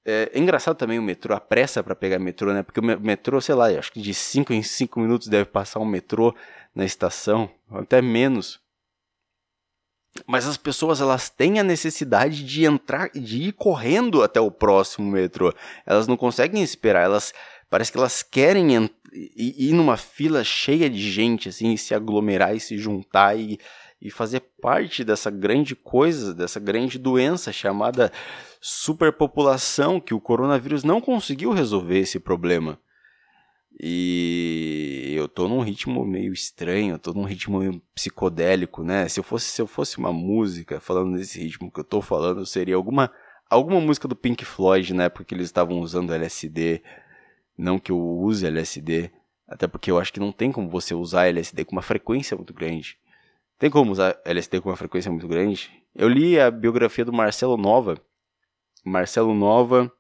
É, 0.07 0.31
é 0.33 0.39
engraçado 0.39 0.77
também 0.77 0.99
o 0.99 1.03
metrô, 1.03 1.35
a 1.35 1.41
pressa 1.41 1.83
para 1.83 1.95
pegar 1.95 2.19
metrô, 2.19 2.53
né? 2.53 2.63
Porque 2.63 2.81
o 2.81 2.83
metrô, 2.83 3.41
sei 3.41 3.55
lá, 3.55 3.67
acho 3.67 3.93
que 3.93 4.01
de 4.01 4.15
5 4.15 4.53
em 4.55 4.63
5 4.63 4.99
minutos 4.99 5.29
deve 5.29 5.45
passar 5.45 5.81
um 5.81 5.85
metrô 5.85 6.35
na 6.75 6.85
estação, 6.85 7.51
até 7.71 8.01
menos. 8.01 8.61
Mas 10.27 10.47
as 10.47 10.57
pessoas 10.57 11.01
elas 11.01 11.29
têm 11.29 11.61
a 11.61 11.65
necessidade 11.65 12.45
de 12.45 12.65
entrar, 12.65 13.11
de 13.11 13.43
ir 13.43 13.53
correndo 13.53 14.23
até 14.23 14.41
o 14.41 14.51
próximo 14.51 15.11
metrô. 15.11 15.53
Elas 15.85 16.07
não 16.07 16.17
conseguem 16.17 16.63
esperar, 16.63 17.05
elas 17.05 17.33
Parece 17.71 17.93
que 17.93 17.99
elas 17.99 18.23
querem 18.23 18.91
ir 19.13 19.73
numa 19.73 19.97
fila 19.97 20.43
cheia 20.43 20.89
de 20.89 21.11
gente, 21.11 21.49
assim, 21.49 21.73
e 21.73 21.79
se 21.79 21.95
aglomerar 21.95 22.55
e 22.57 22.61
se 22.61 22.79
juntar 22.79 23.39
e, 23.39 23.59
e 24.01 24.11
fazer 24.11 24.41
parte 24.61 25.05
dessa 25.05 25.31
grande 25.31 25.75
coisa, 25.77 26.35
dessa 26.35 26.59
grande 26.59 26.99
doença 26.99 27.53
chamada 27.53 28.11
superpopulação, 28.61 30.01
que 30.01 30.15
o 30.15 30.21
coronavírus 30.21 30.83
não 30.83 31.01
conseguiu 31.01 31.53
resolver 31.53 31.99
esse 31.99 32.19
problema. 32.19 32.79
E 33.81 35.15
eu 35.17 35.29
tô 35.29 35.47
num 35.47 35.61
ritmo 35.61 36.05
meio 36.05 36.33
estranho, 36.33 36.95
eu 36.95 36.99
tô 36.99 37.13
num 37.13 37.23
ritmo 37.23 37.61
meio 37.61 37.81
psicodélico, 37.95 38.83
né? 38.83 39.09
Se 39.09 39.21
eu 39.21 39.25
fosse, 39.25 39.47
se 39.47 39.63
eu 39.63 39.67
fosse 39.67 39.99
uma 39.99 40.13
música 40.13 40.81
falando 40.81 41.13
nesse 41.13 41.39
ritmo 41.39 41.71
que 41.71 41.79
eu 41.79 41.85
tô 41.85 42.01
falando, 42.01 42.45
seria 42.45 42.75
alguma 42.75 43.13
alguma 43.49 43.81
música 43.81 44.09
do 44.09 44.17
Pink 44.17 44.45
Floyd, 44.45 44.93
na 44.93 45.05
época 45.05 45.25
que 45.25 45.35
eles 45.35 45.47
estavam 45.47 45.79
usando 45.81 46.13
LSD 46.13 46.83
não 47.59 47.79
que 47.79 47.91
eu 47.91 47.99
use 47.99 48.47
LSD, 48.47 49.11
até 49.47 49.67
porque 49.67 49.91
eu 49.91 49.99
acho 49.99 50.13
que 50.13 50.21
não 50.21 50.31
tem 50.31 50.53
como 50.53 50.69
você 50.69 50.95
usar 50.95 51.27
LSD 51.27 51.65
com 51.65 51.73
uma 51.73 51.83
frequência 51.83 52.37
muito 52.37 52.55
grande. 52.55 52.97
Tem 53.59 53.69
como 53.69 53.91
usar 53.91 54.17
LSD 54.25 54.61
com 54.61 54.69
uma 54.69 54.77
frequência 54.77 55.11
muito 55.11 55.27
grande? 55.27 55.71
Eu 55.95 56.09
li 56.09 56.39
a 56.39 56.51
biografia 56.51 57.05
do 57.05 57.13
Marcelo 57.13 57.57
Nova. 57.57 58.01
Marcelo 58.85 59.35
Nova 59.35 59.93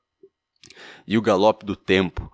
e 1.06 1.18
o 1.18 1.22
Galope 1.22 1.66
do 1.66 1.74
Tempo. 1.74 2.30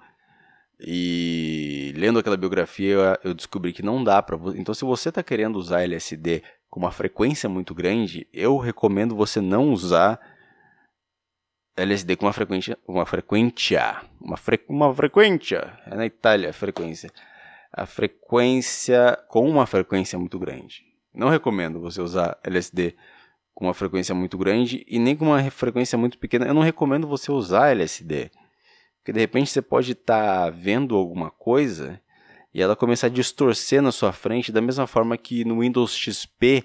E 0.79 1.95
lendo 1.97 2.19
aquela 2.19 2.37
biografia, 2.37 3.19
eu 3.25 3.33
descobri 3.33 3.73
que 3.73 3.83
não 3.83 4.05
dá 4.05 4.21
para 4.23 4.37
você. 4.37 4.59
Então, 4.59 4.75
se 4.75 4.85
você 4.85 5.09
está 5.09 5.23
querendo 5.23 5.57
usar 5.57 5.83
LSD 5.83 6.43
com 6.69 6.81
uma 6.81 6.91
frequência 6.91 7.49
muito 7.49 7.75
grande, 7.75 8.29
eu 8.33 8.59
recomendo 8.59 9.17
você 9.17 9.41
não 9.41 9.73
usar 9.73 10.21
LSD 11.77 12.17
com 12.17 12.27
uma 12.27 12.33
frequência, 12.33 12.79
uma 12.87 13.05
frequência, 13.05 14.01
uma, 14.21 14.37
fre, 14.37 14.61
uma 14.69 14.95
frequência, 14.95 15.77
é 15.87 15.95
na 15.95 16.07
Itália 16.07 16.51
a 16.51 16.53
frequência, 16.53 17.11
a 17.73 17.85
frequência 17.85 19.19
com 19.29 19.49
uma 19.49 19.67
frequência 19.67 20.19
muito 20.19 20.39
grande. 20.39 20.85
Não 21.13 21.29
recomendo 21.29 21.81
você 21.81 22.01
usar 22.01 22.39
LSD 22.45 22.95
com 23.55 23.67
uma 23.67 23.75
frequência 23.75 24.15
muito 24.15 24.39
grande 24.39 24.85
e 24.89 24.99
nem 24.99 25.17
com 25.17 25.27
uma 25.27 25.51
frequência 25.51 25.97
muito 25.99 26.19
pequena. 26.19 26.47
Eu 26.47 26.55
não 26.55 26.63
recomendo 26.63 27.07
você 27.07 27.31
usar 27.31 27.71
LSD, 27.71 28.31
porque 28.99 29.13
de 29.13 29.21
repente 29.21 29.51
você 29.51 29.63
pode 29.63 29.93
estar 29.93 30.45
tá 30.45 30.51
vendo 30.51 30.97
alguma 30.97 31.31
coisa 31.31 32.01
e 32.55 32.63
ela 32.63 32.77
começar 32.77 33.09
a 33.09 33.11
distorcer 33.11 33.83
na 33.83 33.91
sua 33.91 34.13
frente 34.13 34.53
da 34.53 34.61
mesma 34.61 34.87
forma 34.87 35.17
que 35.19 35.45
no 35.45 35.61
Windows 35.61 35.95
XP 35.97 36.65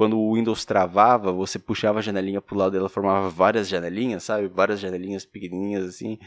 quando 0.00 0.18
o 0.18 0.34
Windows 0.34 0.64
travava, 0.64 1.30
você 1.30 1.58
puxava 1.58 1.98
a 1.98 2.02
janelinha 2.02 2.40
pro 2.40 2.56
lado 2.56 2.74
e 2.74 2.78
ela 2.78 2.88
formava 2.88 3.28
várias 3.28 3.68
janelinhas, 3.68 4.24
sabe? 4.24 4.48
Várias 4.48 4.80
janelinhas 4.80 5.26
pequenininhas 5.26 5.84
assim. 5.84 6.18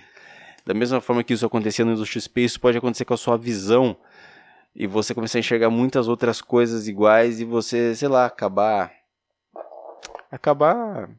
Da 0.64 0.76
mesma 0.76 1.02
forma 1.02 1.24
que 1.24 1.34
isso 1.34 1.44
acontecia 1.44 1.84
no 1.84 1.90
Windows 1.90 2.08
XP, 2.08 2.42
isso 2.42 2.60
pode 2.60 2.78
acontecer 2.78 3.04
com 3.04 3.16
a 3.16 3.18
sua 3.18 3.36
visão. 3.36 3.98
E 4.76 4.86
você 4.86 5.16
começar 5.16 5.38
a 5.38 5.42
enxergar 5.42 5.72
muitas 5.72 6.08
outras 6.08 6.40
coisas 6.40 6.88
iguais 6.88 7.40
e 7.40 7.46
você, 7.46 7.96
sei 7.96 8.08
lá, 8.08 8.28
acabar. 8.28 8.92
Acabar. 10.32 11.10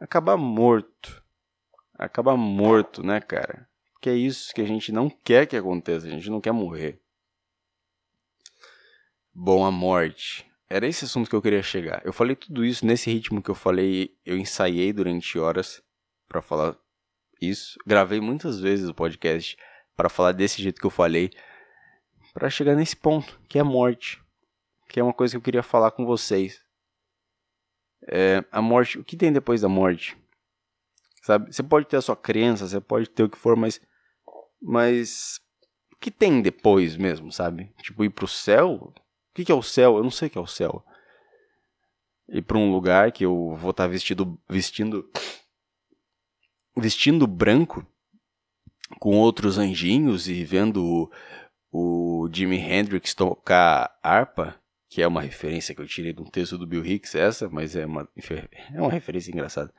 Acabar 0.00 0.36
morto. 0.36 1.22
Acabar 1.96 2.36
morto, 2.36 3.04
né, 3.04 3.20
cara? 3.20 3.68
Porque 4.02 4.10
é 4.10 4.16
isso 4.16 4.52
que 4.52 4.60
a 4.60 4.66
gente 4.66 4.90
não 4.90 5.08
quer 5.08 5.46
que 5.46 5.56
aconteça, 5.56 6.08
a 6.08 6.10
gente 6.10 6.28
não 6.28 6.40
quer 6.40 6.50
morrer. 6.50 7.00
Bom, 9.32 9.64
a 9.64 9.70
morte 9.70 10.44
era 10.68 10.88
esse 10.88 11.04
assunto 11.04 11.30
que 11.30 11.36
eu 11.36 11.40
queria 11.40 11.62
chegar. 11.62 12.02
Eu 12.04 12.12
falei 12.12 12.34
tudo 12.34 12.64
isso 12.64 12.84
nesse 12.84 13.08
ritmo 13.12 13.40
que 13.40 13.48
eu 13.48 13.54
falei, 13.54 14.12
eu 14.26 14.36
ensaiei 14.36 14.92
durante 14.92 15.38
horas 15.38 15.80
para 16.26 16.42
falar 16.42 16.76
isso. 17.40 17.78
Gravei 17.86 18.20
muitas 18.20 18.58
vezes 18.58 18.88
o 18.88 18.94
podcast 18.94 19.56
para 19.96 20.08
falar 20.08 20.32
desse 20.32 20.60
jeito 20.60 20.80
que 20.80 20.86
eu 20.86 20.90
falei, 20.90 21.30
para 22.34 22.50
chegar 22.50 22.74
nesse 22.74 22.96
ponto, 22.96 23.40
que 23.48 23.56
é 23.56 23.60
a 23.60 23.64
morte, 23.64 24.20
que 24.88 24.98
é 24.98 25.02
uma 25.04 25.14
coisa 25.14 25.34
que 25.34 25.36
eu 25.36 25.42
queria 25.42 25.62
falar 25.62 25.92
com 25.92 26.04
vocês. 26.04 26.60
É, 28.08 28.44
a 28.50 28.60
morte, 28.60 28.98
o 28.98 29.04
que 29.04 29.16
tem 29.16 29.32
depois 29.32 29.60
da 29.60 29.68
morte? 29.68 30.18
Sabe? 31.22 31.54
Você 31.54 31.62
pode 31.62 31.86
ter 31.86 31.98
a 31.98 32.02
sua 32.02 32.16
crença, 32.16 32.66
você 32.66 32.80
pode 32.80 33.08
ter 33.08 33.22
o 33.22 33.28
que 33.28 33.38
for, 33.38 33.54
mas 33.54 33.80
mas 34.62 35.40
o 35.92 35.96
que 35.96 36.10
tem 36.10 36.40
depois 36.40 36.96
mesmo, 36.96 37.32
sabe? 37.32 37.72
Tipo 37.82 38.04
ir 38.04 38.10
pro 38.10 38.28
céu, 38.28 38.92
o 39.32 39.34
que, 39.34 39.50
é 39.50 39.54
o 39.54 39.62
céu? 39.62 39.96
Eu 39.96 40.02
não 40.02 40.10
sei 40.10 40.28
o 40.28 40.30
que 40.30 40.38
é 40.38 40.40
o 40.40 40.46
céu. 40.46 40.84
Ir 42.28 42.42
para 42.42 42.58
um 42.58 42.70
lugar 42.70 43.10
que 43.10 43.24
eu 43.24 43.56
vou 43.56 43.72
estar 43.72 43.84
tá 43.84 43.88
vestido, 43.88 44.38
vestindo, 44.48 45.10
vestindo 46.76 47.26
branco, 47.26 47.84
com 49.00 49.18
outros 49.18 49.58
anjinhos 49.58 50.28
e 50.28 50.44
vendo 50.44 50.84
o, 50.84 51.10
o 51.72 52.28
Jimi 52.30 52.58
Hendrix 52.58 53.14
tocar 53.14 53.98
harpa, 54.02 54.54
que 54.88 55.02
é 55.02 55.08
uma 55.08 55.22
referência 55.22 55.74
que 55.74 55.80
eu 55.80 55.86
tirei 55.86 56.12
de 56.12 56.20
um 56.20 56.26
texto 56.26 56.58
do 56.58 56.66
Bill 56.66 56.84
Hicks, 56.84 57.14
essa, 57.14 57.48
mas 57.48 57.74
é 57.74 57.86
uma, 57.86 58.06
é 58.74 58.80
uma 58.80 58.90
referência 58.90 59.30
engraçada. 59.30 59.72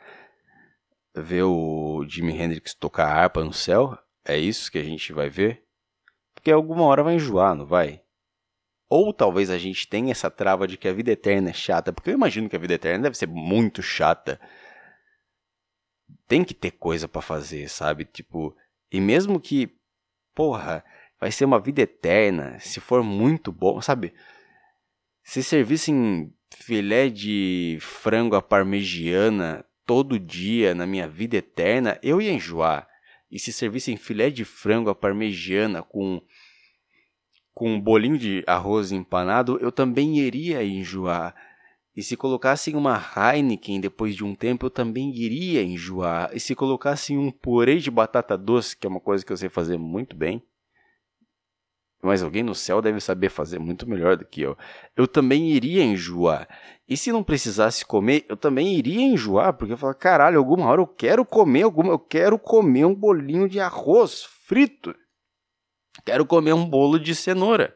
Ver 1.15 1.43
o 1.43 2.03
Jimi 2.07 2.35
Hendrix 2.35 2.73
tocar 2.73 3.07
harpa 3.07 3.43
no 3.43 3.53
céu, 3.53 3.97
é 4.25 4.37
isso 4.37 4.71
que 4.71 4.77
a 4.77 4.83
gente 4.83 5.11
vai 5.11 5.29
ver? 5.29 5.63
Porque 6.33 6.51
alguma 6.51 6.83
hora 6.83 7.03
vai 7.03 7.15
enjoar, 7.15 7.55
não 7.55 7.65
vai? 7.65 8.01
Ou 8.89 9.13
talvez 9.13 9.49
a 9.49 9.57
gente 9.57 9.87
tenha 9.87 10.11
essa 10.11 10.29
trava 10.29 10.67
de 10.67 10.77
que 10.77 10.87
a 10.87 10.93
vida 10.93 11.11
eterna 11.11 11.49
é 11.49 11.53
chata, 11.53 11.91
porque 11.91 12.09
eu 12.09 12.13
imagino 12.13 12.49
que 12.49 12.55
a 12.55 12.59
vida 12.59 12.75
eterna 12.75 13.03
deve 13.03 13.17
ser 13.17 13.27
muito 13.27 13.81
chata. 13.81 14.39
Tem 16.27 16.43
que 16.43 16.53
ter 16.53 16.71
coisa 16.71 17.07
para 17.07 17.21
fazer, 17.21 17.69
sabe? 17.69 18.05
Tipo, 18.05 18.55
e 18.91 19.01
mesmo 19.01 19.39
que, 19.39 19.75
porra, 20.35 20.83
vai 21.19 21.31
ser 21.31 21.45
uma 21.45 21.59
vida 21.59 21.81
eterna, 21.81 22.59
se 22.59 22.79
for 22.79 23.03
muito 23.03 23.51
bom, 23.51 23.81
sabe? 23.81 24.13
Se 25.23 25.41
servissem 25.41 26.33
filé 26.55 27.09
de 27.09 27.77
frango 27.81 28.35
à 28.35 28.41
parmegiana 28.41 29.65
todo 29.85 30.19
dia 30.19 30.75
na 30.75 30.85
minha 30.85 31.07
vida 31.07 31.37
eterna, 31.37 31.99
eu 32.03 32.21
ia 32.21 32.31
enjoar. 32.31 32.87
E 33.33 33.39
se 33.39 33.51
servissem 33.51 33.97
filé 33.97 34.29
de 34.29 34.45
frango 34.45 34.91
à 34.91 34.95
parmegiana 34.95 35.81
com 35.81 36.21
com 37.51 37.73
um 37.73 37.81
bolinho 37.81 38.17
de 38.17 38.43
arroz 38.47 38.91
empanado, 38.91 39.57
eu 39.59 39.71
também 39.71 40.17
iria 40.17 40.63
enjoar. 40.63 41.35
E 41.95 42.01
se 42.01 42.15
colocassem 42.17 42.75
uma 42.75 42.99
Heineken 43.15 43.79
depois 43.79 44.15
de 44.15 44.23
um 44.23 44.33
tempo, 44.33 44.67
eu 44.67 44.69
também 44.71 45.15
iria 45.15 45.63
enjoar. 45.63 46.31
E 46.33 46.39
se 46.39 46.55
colocassem 46.55 47.17
um 47.17 47.31
purê 47.31 47.77
de 47.77 47.91
batata 47.91 48.35
doce, 48.37 48.75
que 48.75 48.87
é 48.87 48.89
uma 48.89 48.99
coisa 48.99 49.25
que 49.25 49.31
eu 49.31 49.37
sei 49.37 49.49
fazer 49.49 49.77
muito 49.77 50.15
bem, 50.15 50.41
mas 52.03 52.21
alguém 52.21 52.43
no 52.43 52.53
céu 52.53 52.81
deve 52.81 52.99
saber 52.99 53.29
fazer 53.29 53.59
muito 53.59 53.87
melhor 53.89 54.17
do 54.17 54.25
que 54.25 54.41
eu, 54.41 54.57
eu 54.95 55.07
também 55.07 55.49
iria 55.49 55.83
enjoar. 55.83 56.47
E 56.87 56.97
se 56.97 57.11
não 57.11 57.23
precisasse 57.23 57.85
comer, 57.85 58.25
eu 58.27 58.35
também 58.35 58.75
iria 58.75 59.01
enjoar, 59.01 59.53
porque 59.53 59.73
eu 59.73 59.77
falo, 59.77 59.95
caralho, 59.95 60.37
alguma 60.37 60.65
hora 60.65 60.81
eu 60.81 60.87
quero 60.87 61.25
comer 61.25 61.63
alguma, 61.63 61.93
eu 61.93 61.99
quero 61.99 62.37
comer 62.37 62.85
um 62.85 62.93
bolinho 62.93 63.47
de 63.47 63.59
arroz 63.59 64.23
frito. 64.45 64.93
Quero 66.05 66.25
comer 66.25 66.53
um 66.53 66.65
bolo 66.65 66.99
de 66.99 67.15
cenoura. 67.15 67.73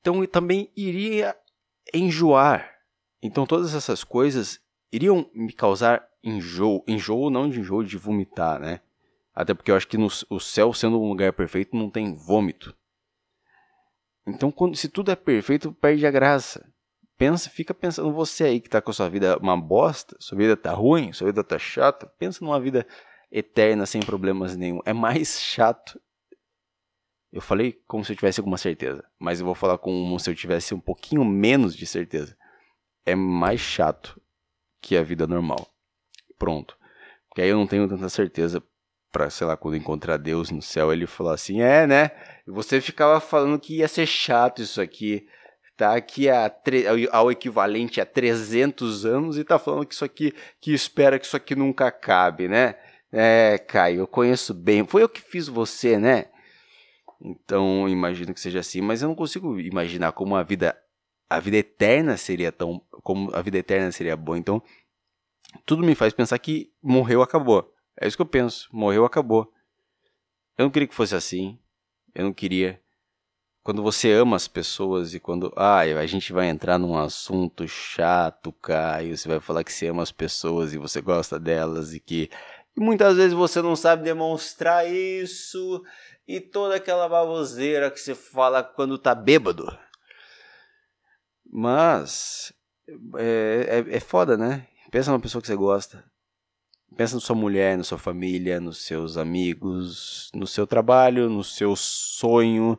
Então 0.00 0.22
eu 0.22 0.28
também 0.28 0.72
iria 0.74 1.36
enjoar. 1.92 2.70
Então 3.22 3.44
todas 3.44 3.74
essas 3.74 4.02
coisas 4.02 4.58
iriam 4.90 5.28
me 5.34 5.52
causar 5.52 6.08
enjoo. 6.24 6.82
Enjoo 6.88 7.28
não 7.28 7.50
de 7.50 7.60
enjoo 7.60 7.84
de 7.84 7.98
vomitar, 7.98 8.58
né? 8.58 8.80
Até 9.34 9.52
porque 9.52 9.70
eu 9.70 9.76
acho 9.76 9.86
que 9.86 9.98
no, 9.98 10.08
o 10.30 10.40
céu 10.40 10.72
sendo 10.72 10.98
um 10.98 11.08
lugar 11.08 11.32
perfeito 11.34 11.76
não 11.76 11.90
tem 11.90 12.14
vômito. 12.14 12.74
Então 14.26 14.50
quando, 14.50 14.76
se 14.76 14.88
tudo 14.88 15.10
é 15.10 15.16
perfeito, 15.16 15.72
perde 15.72 16.06
a 16.06 16.10
graça. 16.10 16.66
Pensa, 17.16 17.48
fica 17.48 17.72
pensando 17.72 18.12
você 18.12 18.44
aí 18.44 18.60
que 18.60 18.68
tá 18.68 18.82
com 18.82 18.90
a 18.90 18.94
sua 18.94 19.08
vida 19.08 19.38
uma 19.38 19.56
bosta, 19.56 20.16
sua 20.18 20.36
vida 20.36 20.56
tá 20.56 20.72
ruim, 20.72 21.12
sua 21.12 21.28
vida 21.28 21.42
tá 21.42 21.58
chata. 21.58 22.06
Pensa 22.18 22.44
numa 22.44 22.60
vida 22.60 22.86
eterna 23.30 23.86
sem 23.86 24.02
problemas 24.02 24.56
nenhum. 24.56 24.80
É 24.84 24.92
mais 24.92 25.40
chato 25.40 25.98
eu 27.36 27.42
falei 27.42 27.78
como 27.86 28.02
se 28.02 28.12
eu 28.12 28.16
tivesse 28.16 28.40
alguma 28.40 28.56
certeza, 28.56 29.04
mas 29.18 29.40
eu 29.40 29.44
vou 29.44 29.54
falar 29.54 29.76
como 29.76 30.18
se 30.18 30.30
eu 30.30 30.34
tivesse 30.34 30.74
um 30.74 30.80
pouquinho 30.80 31.22
menos 31.22 31.76
de 31.76 31.86
certeza. 31.86 32.34
É 33.04 33.14
mais 33.14 33.60
chato 33.60 34.18
que 34.80 34.96
a 34.96 35.02
vida 35.02 35.26
normal. 35.26 35.68
Pronto. 36.38 36.78
Porque 37.28 37.42
aí 37.42 37.50
eu 37.50 37.58
não 37.58 37.66
tenho 37.66 37.86
tanta 37.86 38.08
certeza 38.08 38.62
para, 39.16 39.30
sei 39.30 39.46
lá, 39.46 39.56
quando 39.56 39.78
encontrar 39.78 40.18
Deus 40.18 40.50
no 40.50 40.60
céu, 40.60 40.92
ele 40.92 41.06
falar 41.06 41.32
assim: 41.32 41.62
"É, 41.62 41.86
né? 41.86 42.10
Você 42.46 42.82
ficava 42.82 43.18
falando 43.18 43.58
que 43.58 43.78
ia 43.78 43.88
ser 43.88 44.04
chato 44.04 44.60
isso 44.60 44.78
aqui, 44.78 45.26
tá 45.74 45.94
aqui 45.96 46.28
a 46.28 46.52
ao 47.10 47.32
equivalente 47.32 47.98
a 47.98 48.04
300 48.04 49.06
anos 49.06 49.38
e 49.38 49.44
tá 49.44 49.58
falando 49.58 49.86
que 49.86 49.94
isso 49.94 50.04
aqui 50.04 50.34
que 50.60 50.74
espera 50.74 51.18
que 51.18 51.24
isso 51.24 51.36
aqui 51.36 51.54
nunca 51.54 51.86
acabe, 51.86 52.46
né?" 52.46 52.74
É, 53.10 53.56
Caio, 53.56 54.00
eu 54.00 54.06
conheço 54.06 54.52
bem. 54.52 54.86
Foi 54.86 55.02
eu 55.02 55.08
que 55.08 55.22
fiz 55.22 55.48
você, 55.48 55.98
né? 55.98 56.26
Então, 57.22 57.88
imagino 57.88 58.34
que 58.34 58.40
seja 58.40 58.60
assim, 58.60 58.82
mas 58.82 59.00
eu 59.00 59.08
não 59.08 59.14
consigo 59.14 59.58
imaginar 59.58 60.12
como 60.12 60.36
a 60.36 60.42
vida 60.42 60.76
a 61.30 61.40
vida 61.40 61.56
eterna 61.56 62.16
seria 62.18 62.52
tão 62.52 62.82
como 63.02 63.34
a 63.34 63.40
vida 63.40 63.56
eterna 63.58 63.90
seria 63.90 64.16
boa. 64.16 64.36
Então, 64.36 64.62
tudo 65.64 65.82
me 65.82 65.94
faz 65.94 66.12
pensar 66.12 66.38
que 66.38 66.70
morreu, 66.82 67.22
acabou. 67.22 67.75
É 68.00 68.06
isso 68.06 68.16
que 68.16 68.22
eu 68.22 68.26
penso, 68.26 68.68
morreu, 68.72 69.04
acabou. 69.04 69.52
Eu 70.58 70.64
não 70.64 70.70
queria 70.70 70.88
que 70.88 70.94
fosse 70.94 71.14
assim. 71.14 71.58
Eu 72.14 72.24
não 72.24 72.32
queria 72.32 72.80
quando 73.66 73.82
você 73.82 74.12
ama 74.12 74.36
as 74.36 74.46
pessoas 74.46 75.12
e 75.12 75.18
quando 75.18 75.52
ah, 75.56 75.80
a 75.80 76.06
gente 76.06 76.32
vai 76.32 76.46
entrar 76.46 76.78
num 76.78 76.96
assunto 76.96 77.66
chato, 77.66 78.52
Caio, 78.52 79.18
você 79.18 79.26
vai 79.26 79.40
falar 79.40 79.64
que 79.64 79.72
você 79.72 79.88
ama 79.88 80.04
as 80.04 80.12
pessoas 80.12 80.72
e 80.72 80.78
você 80.78 81.00
gosta 81.00 81.36
delas 81.36 81.92
e 81.92 81.98
que 81.98 82.30
e 82.76 82.80
muitas 82.80 83.16
vezes 83.16 83.32
você 83.32 83.60
não 83.60 83.74
sabe 83.74 84.04
demonstrar 84.04 84.88
isso 84.88 85.82
e 86.28 86.40
toda 86.40 86.76
aquela 86.76 87.08
baboseira 87.08 87.90
que 87.90 87.98
você 87.98 88.14
fala 88.14 88.62
quando 88.62 88.96
tá 88.98 89.16
bêbado. 89.16 89.66
Mas 91.44 92.52
é, 93.18 93.84
é, 93.90 93.96
é 93.96 94.00
foda, 94.00 94.36
né? 94.36 94.68
Pensa 94.92 95.10
numa 95.10 95.18
pessoa 95.18 95.42
que 95.42 95.48
você 95.48 95.56
gosta. 95.56 96.04
Pensa 96.96 97.16
na 97.16 97.20
sua 97.20 97.36
mulher, 97.36 97.76
na 97.76 97.84
sua 97.84 97.98
família, 97.98 98.60
nos 98.60 98.78
seus 98.78 99.16
amigos, 99.16 100.30
no 100.34 100.46
seu 100.46 100.66
trabalho, 100.66 101.28
no 101.28 101.44
seu 101.44 101.76
sonho. 101.76 102.78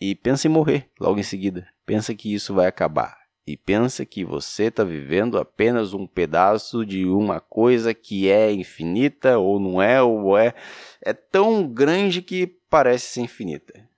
E 0.00 0.14
pensa 0.14 0.46
em 0.46 0.50
morrer 0.50 0.88
logo 1.00 1.18
em 1.18 1.24
seguida. 1.24 1.66
Pensa 1.84 2.14
que 2.14 2.32
isso 2.32 2.54
vai 2.54 2.66
acabar 2.66 3.18
e 3.48 3.56
pensa 3.56 4.04
que 4.04 4.24
você 4.24 4.64
está 4.64 4.84
vivendo 4.84 5.38
apenas 5.38 5.94
um 5.94 6.06
pedaço 6.06 6.84
de 6.84 7.06
uma 7.06 7.40
coisa 7.40 7.94
que 7.94 8.28
é 8.28 8.52
infinita 8.52 9.38
ou 9.38 9.58
não 9.58 9.80
é, 9.80 10.02
ou 10.02 10.36
é, 10.36 10.54
é 11.02 11.14
tão 11.14 11.66
grande 11.66 12.20
que 12.20 12.46
parece 12.68 13.06
ser 13.06 13.20
infinita. 13.22 13.88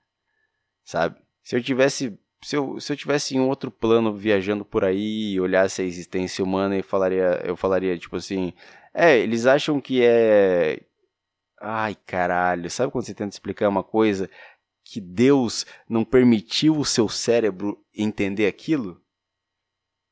Sabe? 0.84 1.16
Se 1.42 1.56
eu 1.56 1.62
tivesse 1.62 2.16
se 2.42 2.56
eu, 2.56 2.80
se 2.80 2.90
eu 2.90 2.96
tivesse 2.96 3.36
em 3.36 3.40
outro 3.40 3.70
plano 3.70 4.14
viajando 4.14 4.64
por 4.64 4.82
aí 4.82 5.32
e 5.32 5.40
olhasse 5.40 5.82
a 5.82 5.84
existência 5.84 6.42
humana 6.42 6.78
e 6.78 6.82
falaria, 6.82 7.42
eu 7.44 7.54
falaria 7.54 7.98
tipo 7.98 8.16
assim, 8.16 8.54
é, 8.92 9.18
eles 9.18 9.46
acham 9.46 9.80
que 9.80 10.02
é 10.02 10.80
Ai, 11.60 11.94
caralho, 12.06 12.70
sabe 12.70 12.90
quando 12.90 13.04
você 13.04 13.12
tenta 13.12 13.34
explicar 13.34 13.68
uma 13.68 13.84
coisa 13.84 14.30
que 14.82 14.98
Deus 14.98 15.66
não 15.86 16.06
permitiu 16.06 16.78
o 16.78 16.86
seu 16.86 17.06
cérebro 17.06 17.84
entender 17.94 18.46
aquilo? 18.46 18.98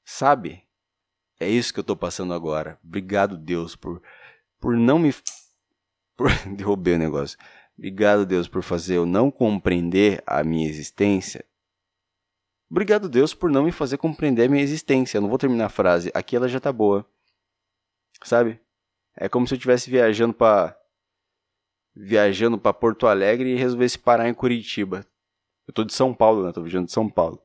Sabe? 0.04 0.62
É 1.40 1.48
isso 1.48 1.72
que 1.72 1.80
eu 1.80 1.84
tô 1.84 1.96
passando 1.96 2.34
agora. 2.34 2.78
Obrigado, 2.84 3.38
Deus, 3.38 3.74
por, 3.74 4.02
por 4.60 4.76
não 4.76 4.98
me. 4.98 5.14
Por... 6.14 6.28
Derrubei 6.54 6.96
o 6.96 6.98
negócio. 6.98 7.38
Obrigado, 7.78 8.26
Deus, 8.26 8.46
por 8.46 8.62
fazer 8.62 8.96
eu 8.96 9.06
não 9.06 9.30
compreender 9.30 10.22
a 10.26 10.44
minha 10.44 10.68
existência. 10.68 11.46
Obrigado, 12.70 13.08
Deus, 13.08 13.32
por 13.32 13.50
não 13.50 13.62
me 13.62 13.72
fazer 13.72 13.96
compreender 13.96 14.44
a 14.44 14.48
minha 14.48 14.62
existência. 14.62 15.16
Eu 15.16 15.22
não 15.22 15.30
vou 15.30 15.38
terminar 15.38 15.66
a 15.66 15.70
frase. 15.70 16.10
Aqui 16.12 16.36
ela 16.36 16.48
já 16.48 16.60
tá 16.60 16.70
boa. 16.70 17.08
Sabe? 18.22 18.60
É 19.18 19.28
como 19.28 19.46
se 19.46 19.54
eu 19.54 19.56
estivesse 19.56 19.90
viajando 19.90 20.32
para 20.32 20.76
viajando 21.94 22.56
para 22.56 22.72
Porto 22.72 23.08
Alegre 23.08 23.50
e 23.50 23.56
resolvesse 23.56 23.98
parar 23.98 24.28
em 24.28 24.34
Curitiba. 24.34 25.04
Eu 25.66 25.74
tô 25.74 25.82
de 25.82 25.92
São 25.92 26.14
Paulo, 26.14 26.46
né? 26.46 26.52
Tô 26.52 26.62
viajando 26.62 26.86
de 26.86 26.92
São 26.92 27.08
Paulo. 27.08 27.42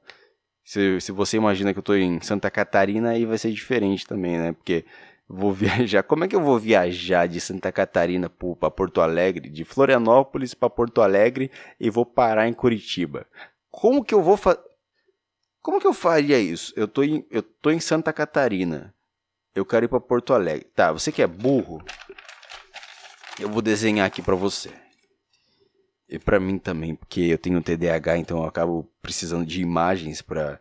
Se, 0.64 1.02
se 1.02 1.12
você 1.12 1.38
imagina 1.38 1.74
que 1.74 1.80
eu 1.80 1.82
estou 1.82 1.98
em 1.98 2.22
Santa 2.22 2.52
Catarina, 2.52 3.10
aí 3.10 3.26
vai 3.26 3.38
ser 3.38 3.52
diferente 3.52 4.06
também, 4.06 4.38
né? 4.38 4.52
Porque 4.54 4.86
vou 5.28 5.52
viajar. 5.54 6.04
Como 6.04 6.24
é 6.24 6.28
que 6.28 6.36
eu 6.36 6.42
vou 6.42 6.60
viajar 6.60 7.28
de 7.28 7.42
Santa 7.42 7.72
Catarina 7.72 8.30
para 8.30 8.70
Porto 8.70 9.02
Alegre, 9.02 9.50
de 9.50 9.66
Florianópolis 9.66 10.54
para 10.54 10.70
Porto 10.70 11.02
Alegre 11.02 11.50
e 11.80 11.90
vou 11.90 12.06
parar 12.06 12.48
em 12.48 12.54
Curitiba? 12.54 13.26
Como 13.72 14.06
que 14.06 14.14
eu 14.14 14.22
vou 14.22 14.38
fazer? 14.38 14.62
Como 15.62 15.80
que 15.80 15.88
eu 15.88 15.94
faria 15.94 16.38
isso? 16.38 16.74
Eu 16.76 16.88
tô 16.88 17.04
em, 17.04 17.26
eu 17.32 17.42
tô 17.42 17.72
em 17.72 17.80
Santa 17.80 18.14
Catarina. 18.14 18.94
Eu 19.56 19.66
quero 19.66 19.86
ir 19.86 19.88
para 19.88 20.00
Porto 20.00 20.34
Alegre. 20.34 20.66
Tá, 20.66 20.92
você 20.92 21.12
que 21.12 21.22
é 21.22 21.28
burro, 21.28 21.84
eu 23.40 23.50
vou 23.50 23.62
desenhar 23.62 24.08
aqui 24.08 24.22
para 24.22 24.36
você. 24.36 24.72
E 26.10 26.18
para 26.20 26.40
mim 26.40 26.58
também, 26.58 26.96
porque 26.96 27.22
eu 27.22 27.38
tenho 27.38 27.62
TDAH, 27.62 28.18
então 28.18 28.40
eu 28.40 28.46
acabo 28.46 28.84
precisando 29.02 29.46
de 29.46 29.62
imagens 29.62 30.22
para 30.22 30.60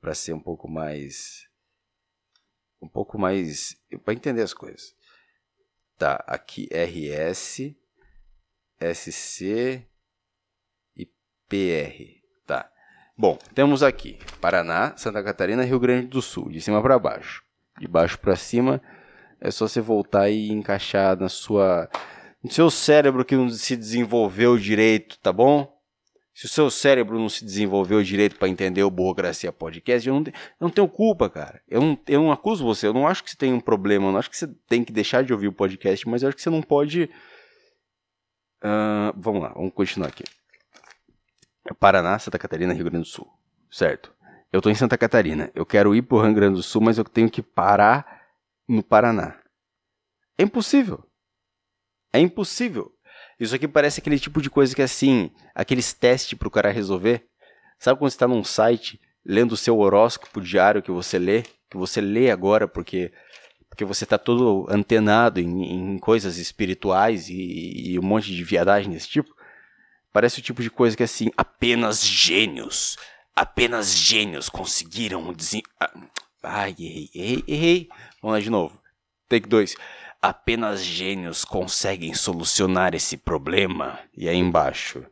para 0.00 0.14
ser 0.14 0.34
um 0.34 0.40
pouco 0.40 0.68
mais 0.68 1.48
um 2.80 2.88
pouco 2.88 3.18
mais 3.18 3.74
para 4.04 4.12
entender 4.12 4.42
as 4.42 4.52
coisas. 4.52 4.94
Tá, 5.96 6.22
aqui 6.26 6.68
RS 6.70 7.74
SC 8.80 9.86
e 10.96 11.06
PR, 11.48 12.20
tá. 12.46 12.70
Bom, 13.16 13.38
temos 13.54 13.82
aqui 13.82 14.18
Paraná, 14.40 14.96
Santa 14.96 15.22
Catarina, 15.22 15.64
Rio 15.64 15.80
Grande 15.80 16.08
do 16.08 16.20
Sul, 16.20 16.50
de 16.50 16.60
cima 16.60 16.82
para 16.82 16.98
baixo. 16.98 17.44
De 17.78 17.88
baixo 17.88 18.18
para 18.18 18.36
cima 18.36 18.80
é 19.40 19.50
só 19.50 19.68
você 19.68 19.80
voltar 19.80 20.30
e 20.30 20.50
encaixar 20.50 21.18
na 21.18 21.28
sua 21.28 21.88
no 22.42 22.50
seu 22.50 22.70
cérebro 22.70 23.24
que 23.24 23.36
não 23.36 23.48
se 23.50 23.76
desenvolveu 23.76 24.58
direito, 24.58 25.18
tá 25.18 25.32
bom? 25.32 25.72
Se 26.34 26.46
o 26.46 26.48
seu 26.48 26.70
cérebro 26.70 27.18
não 27.18 27.28
se 27.28 27.44
desenvolveu 27.44 28.02
direito 28.02 28.36
para 28.36 28.48
entender 28.48 28.82
o 28.82 28.90
Burocracia 28.90 29.52
Podcast, 29.52 30.08
eu 30.08 30.14
não, 30.14 30.22
eu 30.26 30.32
não 30.60 30.70
tenho 30.70 30.88
culpa, 30.88 31.30
cara. 31.30 31.62
Eu 31.68 31.80
não, 31.80 31.98
eu 32.08 32.22
não 32.22 32.32
acuso 32.32 32.64
você, 32.64 32.86
eu 32.86 32.92
não 32.92 33.06
acho 33.06 33.22
que 33.22 33.30
você 33.30 33.36
tem 33.36 33.52
um 33.52 33.60
problema, 33.60 34.06
eu 34.06 34.12
não 34.12 34.18
acho 34.18 34.28
que 34.28 34.36
você 34.36 34.48
tem 34.68 34.82
que 34.82 34.92
deixar 34.92 35.22
de 35.22 35.32
ouvir 35.32 35.48
o 35.48 35.52
podcast, 35.52 36.08
mas 36.08 36.22
eu 36.22 36.28
acho 36.28 36.36
que 36.36 36.42
você 36.42 36.50
não 36.50 36.62
pode. 36.62 37.04
Uh, 38.62 39.14
vamos 39.16 39.42
lá, 39.42 39.50
vamos 39.50 39.72
continuar 39.72 40.08
aqui. 40.08 40.24
Paraná, 41.78 42.18
Santa 42.18 42.38
Catarina, 42.38 42.74
Rio 42.74 42.84
Grande 42.84 43.04
do 43.04 43.08
Sul. 43.08 43.30
Certo. 43.70 44.13
Eu 44.54 44.62
tô 44.62 44.70
em 44.70 44.74
Santa 44.76 44.96
Catarina. 44.96 45.50
Eu 45.52 45.66
quero 45.66 45.96
ir 45.96 46.02
pro 46.02 46.20
Rio 46.20 46.32
Grande 46.32 46.54
do 46.54 46.62
Sul, 46.62 46.80
mas 46.80 46.96
eu 46.96 47.02
tenho 47.02 47.28
que 47.28 47.42
parar 47.42 48.22
no 48.68 48.84
Paraná. 48.84 49.36
É 50.38 50.44
impossível. 50.44 51.04
É 52.12 52.20
impossível. 52.20 52.92
Isso 53.40 53.52
aqui 53.52 53.66
parece 53.66 53.98
aquele 53.98 54.16
tipo 54.16 54.40
de 54.40 54.48
coisa 54.48 54.72
que 54.72 54.80
é 54.80 54.84
assim, 54.84 55.32
aqueles 55.56 55.92
testes 55.92 56.38
para 56.38 56.46
o 56.46 56.50
cara 56.52 56.70
resolver. 56.70 57.26
Sabe 57.80 57.98
quando 57.98 58.12
você 58.12 58.14
está 58.14 58.28
num 58.28 58.44
site 58.44 59.00
lendo 59.26 59.50
o 59.50 59.56
seu 59.56 59.76
horóscopo 59.76 60.40
diário 60.40 60.84
que 60.84 60.92
você 60.92 61.18
lê, 61.18 61.42
que 61.68 61.76
você 61.76 62.00
lê 62.00 62.30
agora 62.30 62.68
porque 62.68 63.12
porque 63.68 63.84
você 63.84 64.04
está 64.04 64.16
todo 64.16 64.68
antenado 64.70 65.40
em, 65.40 65.94
em 65.94 65.98
coisas 65.98 66.38
espirituais 66.38 67.28
e, 67.28 67.90
e, 67.90 67.98
um 67.98 68.02
monte 68.04 68.32
de 68.32 68.44
viadagem 68.44 68.92
desse 68.92 69.08
tipo. 69.08 69.34
Parece 70.12 70.38
o 70.38 70.42
tipo 70.42 70.62
de 70.62 70.70
coisa 70.70 70.96
que 70.96 71.02
assim, 71.02 71.32
apenas 71.36 72.06
gênios, 72.06 72.96
apenas 73.34 73.94
gênios 73.94 74.48
conseguiram 74.48 75.32
desen... 75.32 75.62
Ah, 75.80 75.92
ai, 76.42 76.74
errei, 76.78 77.10
errei, 77.14 77.44
errei. 77.46 77.88
Vamos 78.20 78.36
lá 78.36 78.40
de 78.40 78.50
novo. 78.50 78.80
Take 79.28 79.48
2. 79.48 79.76
Apenas 80.20 80.82
gênios 80.82 81.44
conseguem 81.44 82.14
solucionar 82.14 82.94
esse 82.94 83.16
problema. 83.16 83.98
E 84.16 84.28
aí 84.28 84.36
embaixo. 84.36 85.04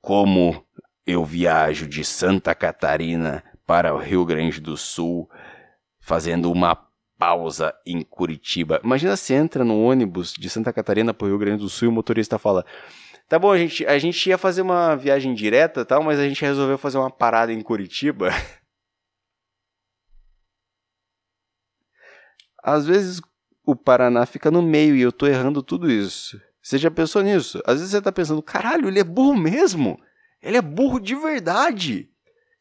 Como 0.00 0.64
eu 1.06 1.24
viajo 1.24 1.86
de 1.86 2.04
Santa 2.04 2.54
Catarina 2.54 3.42
para 3.66 3.94
o 3.94 3.98
Rio 3.98 4.24
Grande 4.24 4.60
do 4.60 4.76
Sul, 4.76 5.28
fazendo 6.00 6.50
uma 6.50 6.74
pausa 7.18 7.74
em 7.84 8.02
Curitiba. 8.02 8.80
Imagina 8.82 9.16
se 9.16 9.34
entra 9.34 9.62
no 9.62 9.78
ônibus 9.82 10.32
de 10.32 10.48
Santa 10.48 10.72
Catarina 10.72 11.12
para 11.12 11.26
o 11.26 11.28
Rio 11.28 11.38
Grande 11.38 11.62
do 11.62 11.68
Sul 11.68 11.86
e 11.86 11.88
o 11.88 11.92
motorista 11.92 12.38
fala: 12.38 12.64
Tá 13.30 13.38
bom, 13.38 13.52
a 13.52 13.56
gente, 13.56 13.86
a 13.86 13.96
gente 13.96 14.28
ia 14.28 14.36
fazer 14.36 14.60
uma 14.60 14.96
viagem 14.96 15.32
direta 15.34 15.84
tal, 15.84 16.02
mas 16.02 16.18
a 16.18 16.28
gente 16.28 16.42
resolveu 16.42 16.76
fazer 16.76 16.98
uma 16.98 17.08
parada 17.08 17.52
em 17.52 17.62
Curitiba. 17.62 18.30
Às 22.60 22.84
vezes 22.84 23.20
o 23.64 23.76
Paraná 23.76 24.26
fica 24.26 24.50
no 24.50 24.60
meio 24.60 24.96
e 24.96 25.02
eu 25.02 25.12
tô 25.12 25.28
errando 25.28 25.62
tudo 25.62 25.88
isso. 25.88 26.42
Você 26.60 26.76
já 26.76 26.90
pensou 26.90 27.22
nisso? 27.22 27.62
Às 27.64 27.76
vezes 27.76 27.92
você 27.92 28.02
tá 28.02 28.10
pensando, 28.10 28.42
caralho, 28.42 28.88
ele 28.88 28.98
é 28.98 29.04
burro 29.04 29.36
mesmo. 29.36 29.96
Ele 30.42 30.56
é 30.56 30.62
burro 30.62 30.98
de 30.98 31.14
verdade. 31.14 32.10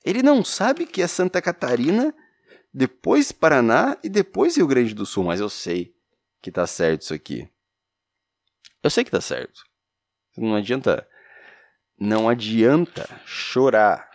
Ele 0.05 0.21
não 0.21 0.43
sabe 0.43 0.85
que 0.85 1.01
é 1.01 1.07
Santa 1.07 1.41
Catarina, 1.41 2.13
depois 2.71 3.31
Paraná 3.31 3.97
e 4.03 4.09
depois 4.09 4.55
Rio 4.55 4.67
Grande 4.67 4.93
do 4.93 5.03
Sul, 5.03 5.23
mas 5.23 5.39
eu 5.39 5.49
sei 5.49 5.95
que 6.39 6.51
tá 6.51 6.67
certo 6.67 7.01
isso 7.01 7.13
aqui. 7.15 7.49
Eu 8.83 8.91
sei 8.91 9.03
que 9.03 9.09
tá 9.09 9.19
certo. 9.19 9.67
Não 10.39 10.55
adianta 10.55 11.07
não 11.99 12.29
adianta 12.29 13.09
chorar. 13.25 14.09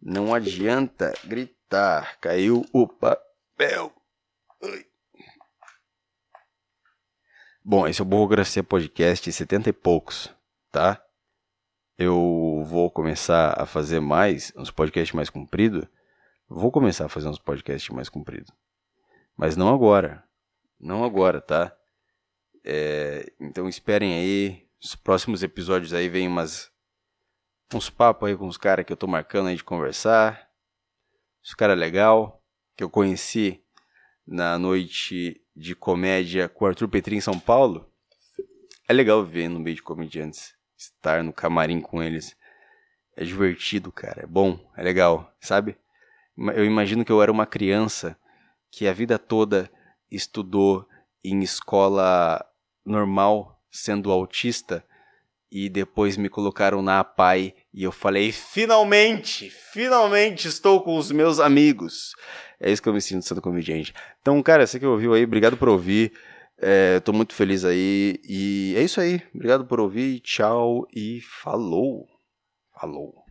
Não 0.00 0.32
adianta 0.32 1.12
gritar. 1.22 2.18
Caiu 2.18 2.64
o 2.72 2.88
papel. 2.88 3.92
Ai. 4.62 4.86
Bom, 7.62 7.86
esse 7.86 8.00
é 8.00 8.02
o 8.02 8.06
Burocracia 8.06 8.64
Podcast 8.64 9.30
70 9.30 9.68
e 9.68 9.72
poucos, 9.74 10.34
tá? 10.72 11.04
Eu 11.98 12.64
vou 12.64 12.90
começar 12.90 13.60
a 13.60 13.66
fazer 13.66 14.00
mais, 14.00 14.50
uns 14.56 14.70
podcasts 14.70 15.14
mais 15.14 15.28
compridos. 15.28 15.84
Vou 16.48 16.72
começar 16.72 17.04
a 17.04 17.10
fazer 17.10 17.28
uns 17.28 17.38
podcasts 17.38 17.90
mais 17.90 18.08
compridos. 18.08 18.50
Mas 19.36 19.56
não 19.56 19.74
agora. 19.74 20.24
Não 20.80 21.04
agora, 21.04 21.38
tá? 21.38 21.76
É, 22.64 23.30
então 23.38 23.68
esperem 23.68 24.14
aí. 24.14 24.67
Os 24.82 24.94
próximos 24.94 25.42
episódios 25.42 25.92
aí 25.92 26.08
vem 26.08 26.28
umas. 26.28 26.70
Uns 27.74 27.90
papos 27.90 28.28
aí 28.28 28.36
com 28.36 28.46
os 28.46 28.56
caras 28.56 28.84
que 28.84 28.92
eu 28.92 28.96
tô 28.96 29.06
marcando 29.06 29.48
aí 29.48 29.56
de 29.56 29.64
conversar. 29.64 30.48
Os 31.44 31.54
caras 31.54 31.78
legal. 31.78 32.42
Que 32.76 32.84
eu 32.84 32.90
conheci 32.90 33.62
na 34.28 34.58
noite 34.58 35.42
de 35.56 35.74
comédia 35.74 36.48
com 36.48 36.64
o 36.64 36.68
Arthur 36.68 36.86
Petri 36.86 37.16
em 37.16 37.20
São 37.20 37.40
Paulo, 37.40 37.90
é 38.86 38.92
legal 38.92 39.24
ver 39.24 39.48
no 39.48 39.58
meio 39.58 39.76
de 39.76 39.82
comediantes, 39.82 40.54
estar 40.76 41.24
no 41.24 41.32
camarim 41.32 41.80
com 41.80 42.02
eles. 42.02 42.36
É 43.16 43.24
divertido, 43.24 43.90
cara, 43.90 44.22
é 44.22 44.26
bom, 44.26 44.60
é 44.76 44.82
legal, 44.82 45.34
sabe? 45.40 45.76
Eu 46.36 46.64
imagino 46.64 47.04
que 47.04 47.10
eu 47.10 47.22
era 47.22 47.32
uma 47.32 47.46
criança 47.46 48.16
que 48.70 48.86
a 48.86 48.92
vida 48.92 49.18
toda 49.18 49.70
estudou 50.10 50.86
em 51.24 51.42
escola 51.42 52.44
normal, 52.84 53.57
sendo 53.78 54.10
autista, 54.10 54.84
e 55.50 55.68
depois 55.68 56.16
me 56.16 56.28
colocaram 56.28 56.82
na 56.82 57.00
APAI 57.00 57.54
e 57.72 57.82
eu 57.82 57.92
falei: 57.92 58.32
finalmente, 58.32 59.50
finalmente 59.50 60.46
estou 60.46 60.82
com 60.82 60.96
os 60.96 61.10
meus 61.10 61.40
amigos. 61.40 62.12
É 62.60 62.70
isso 62.70 62.82
que 62.82 62.88
eu 62.88 62.92
me 62.92 63.00
sinto 63.00 63.24
sendo 63.24 63.40
comediante. 63.40 63.94
Então, 64.20 64.42
cara, 64.42 64.66
você 64.66 64.78
que 64.78 64.86
ouviu 64.86 65.14
aí, 65.14 65.24
obrigado 65.24 65.56
por 65.56 65.68
ouvir. 65.68 66.12
É, 66.60 66.98
tô 67.00 67.12
muito 67.12 67.34
feliz 67.34 67.64
aí. 67.64 68.20
E 68.28 68.74
é 68.76 68.82
isso 68.82 69.00
aí. 69.00 69.22
Obrigado 69.34 69.64
por 69.64 69.80
ouvir. 69.80 70.20
Tchau 70.20 70.86
e 70.94 71.20
falou. 71.20 72.06
Falou. 72.78 73.27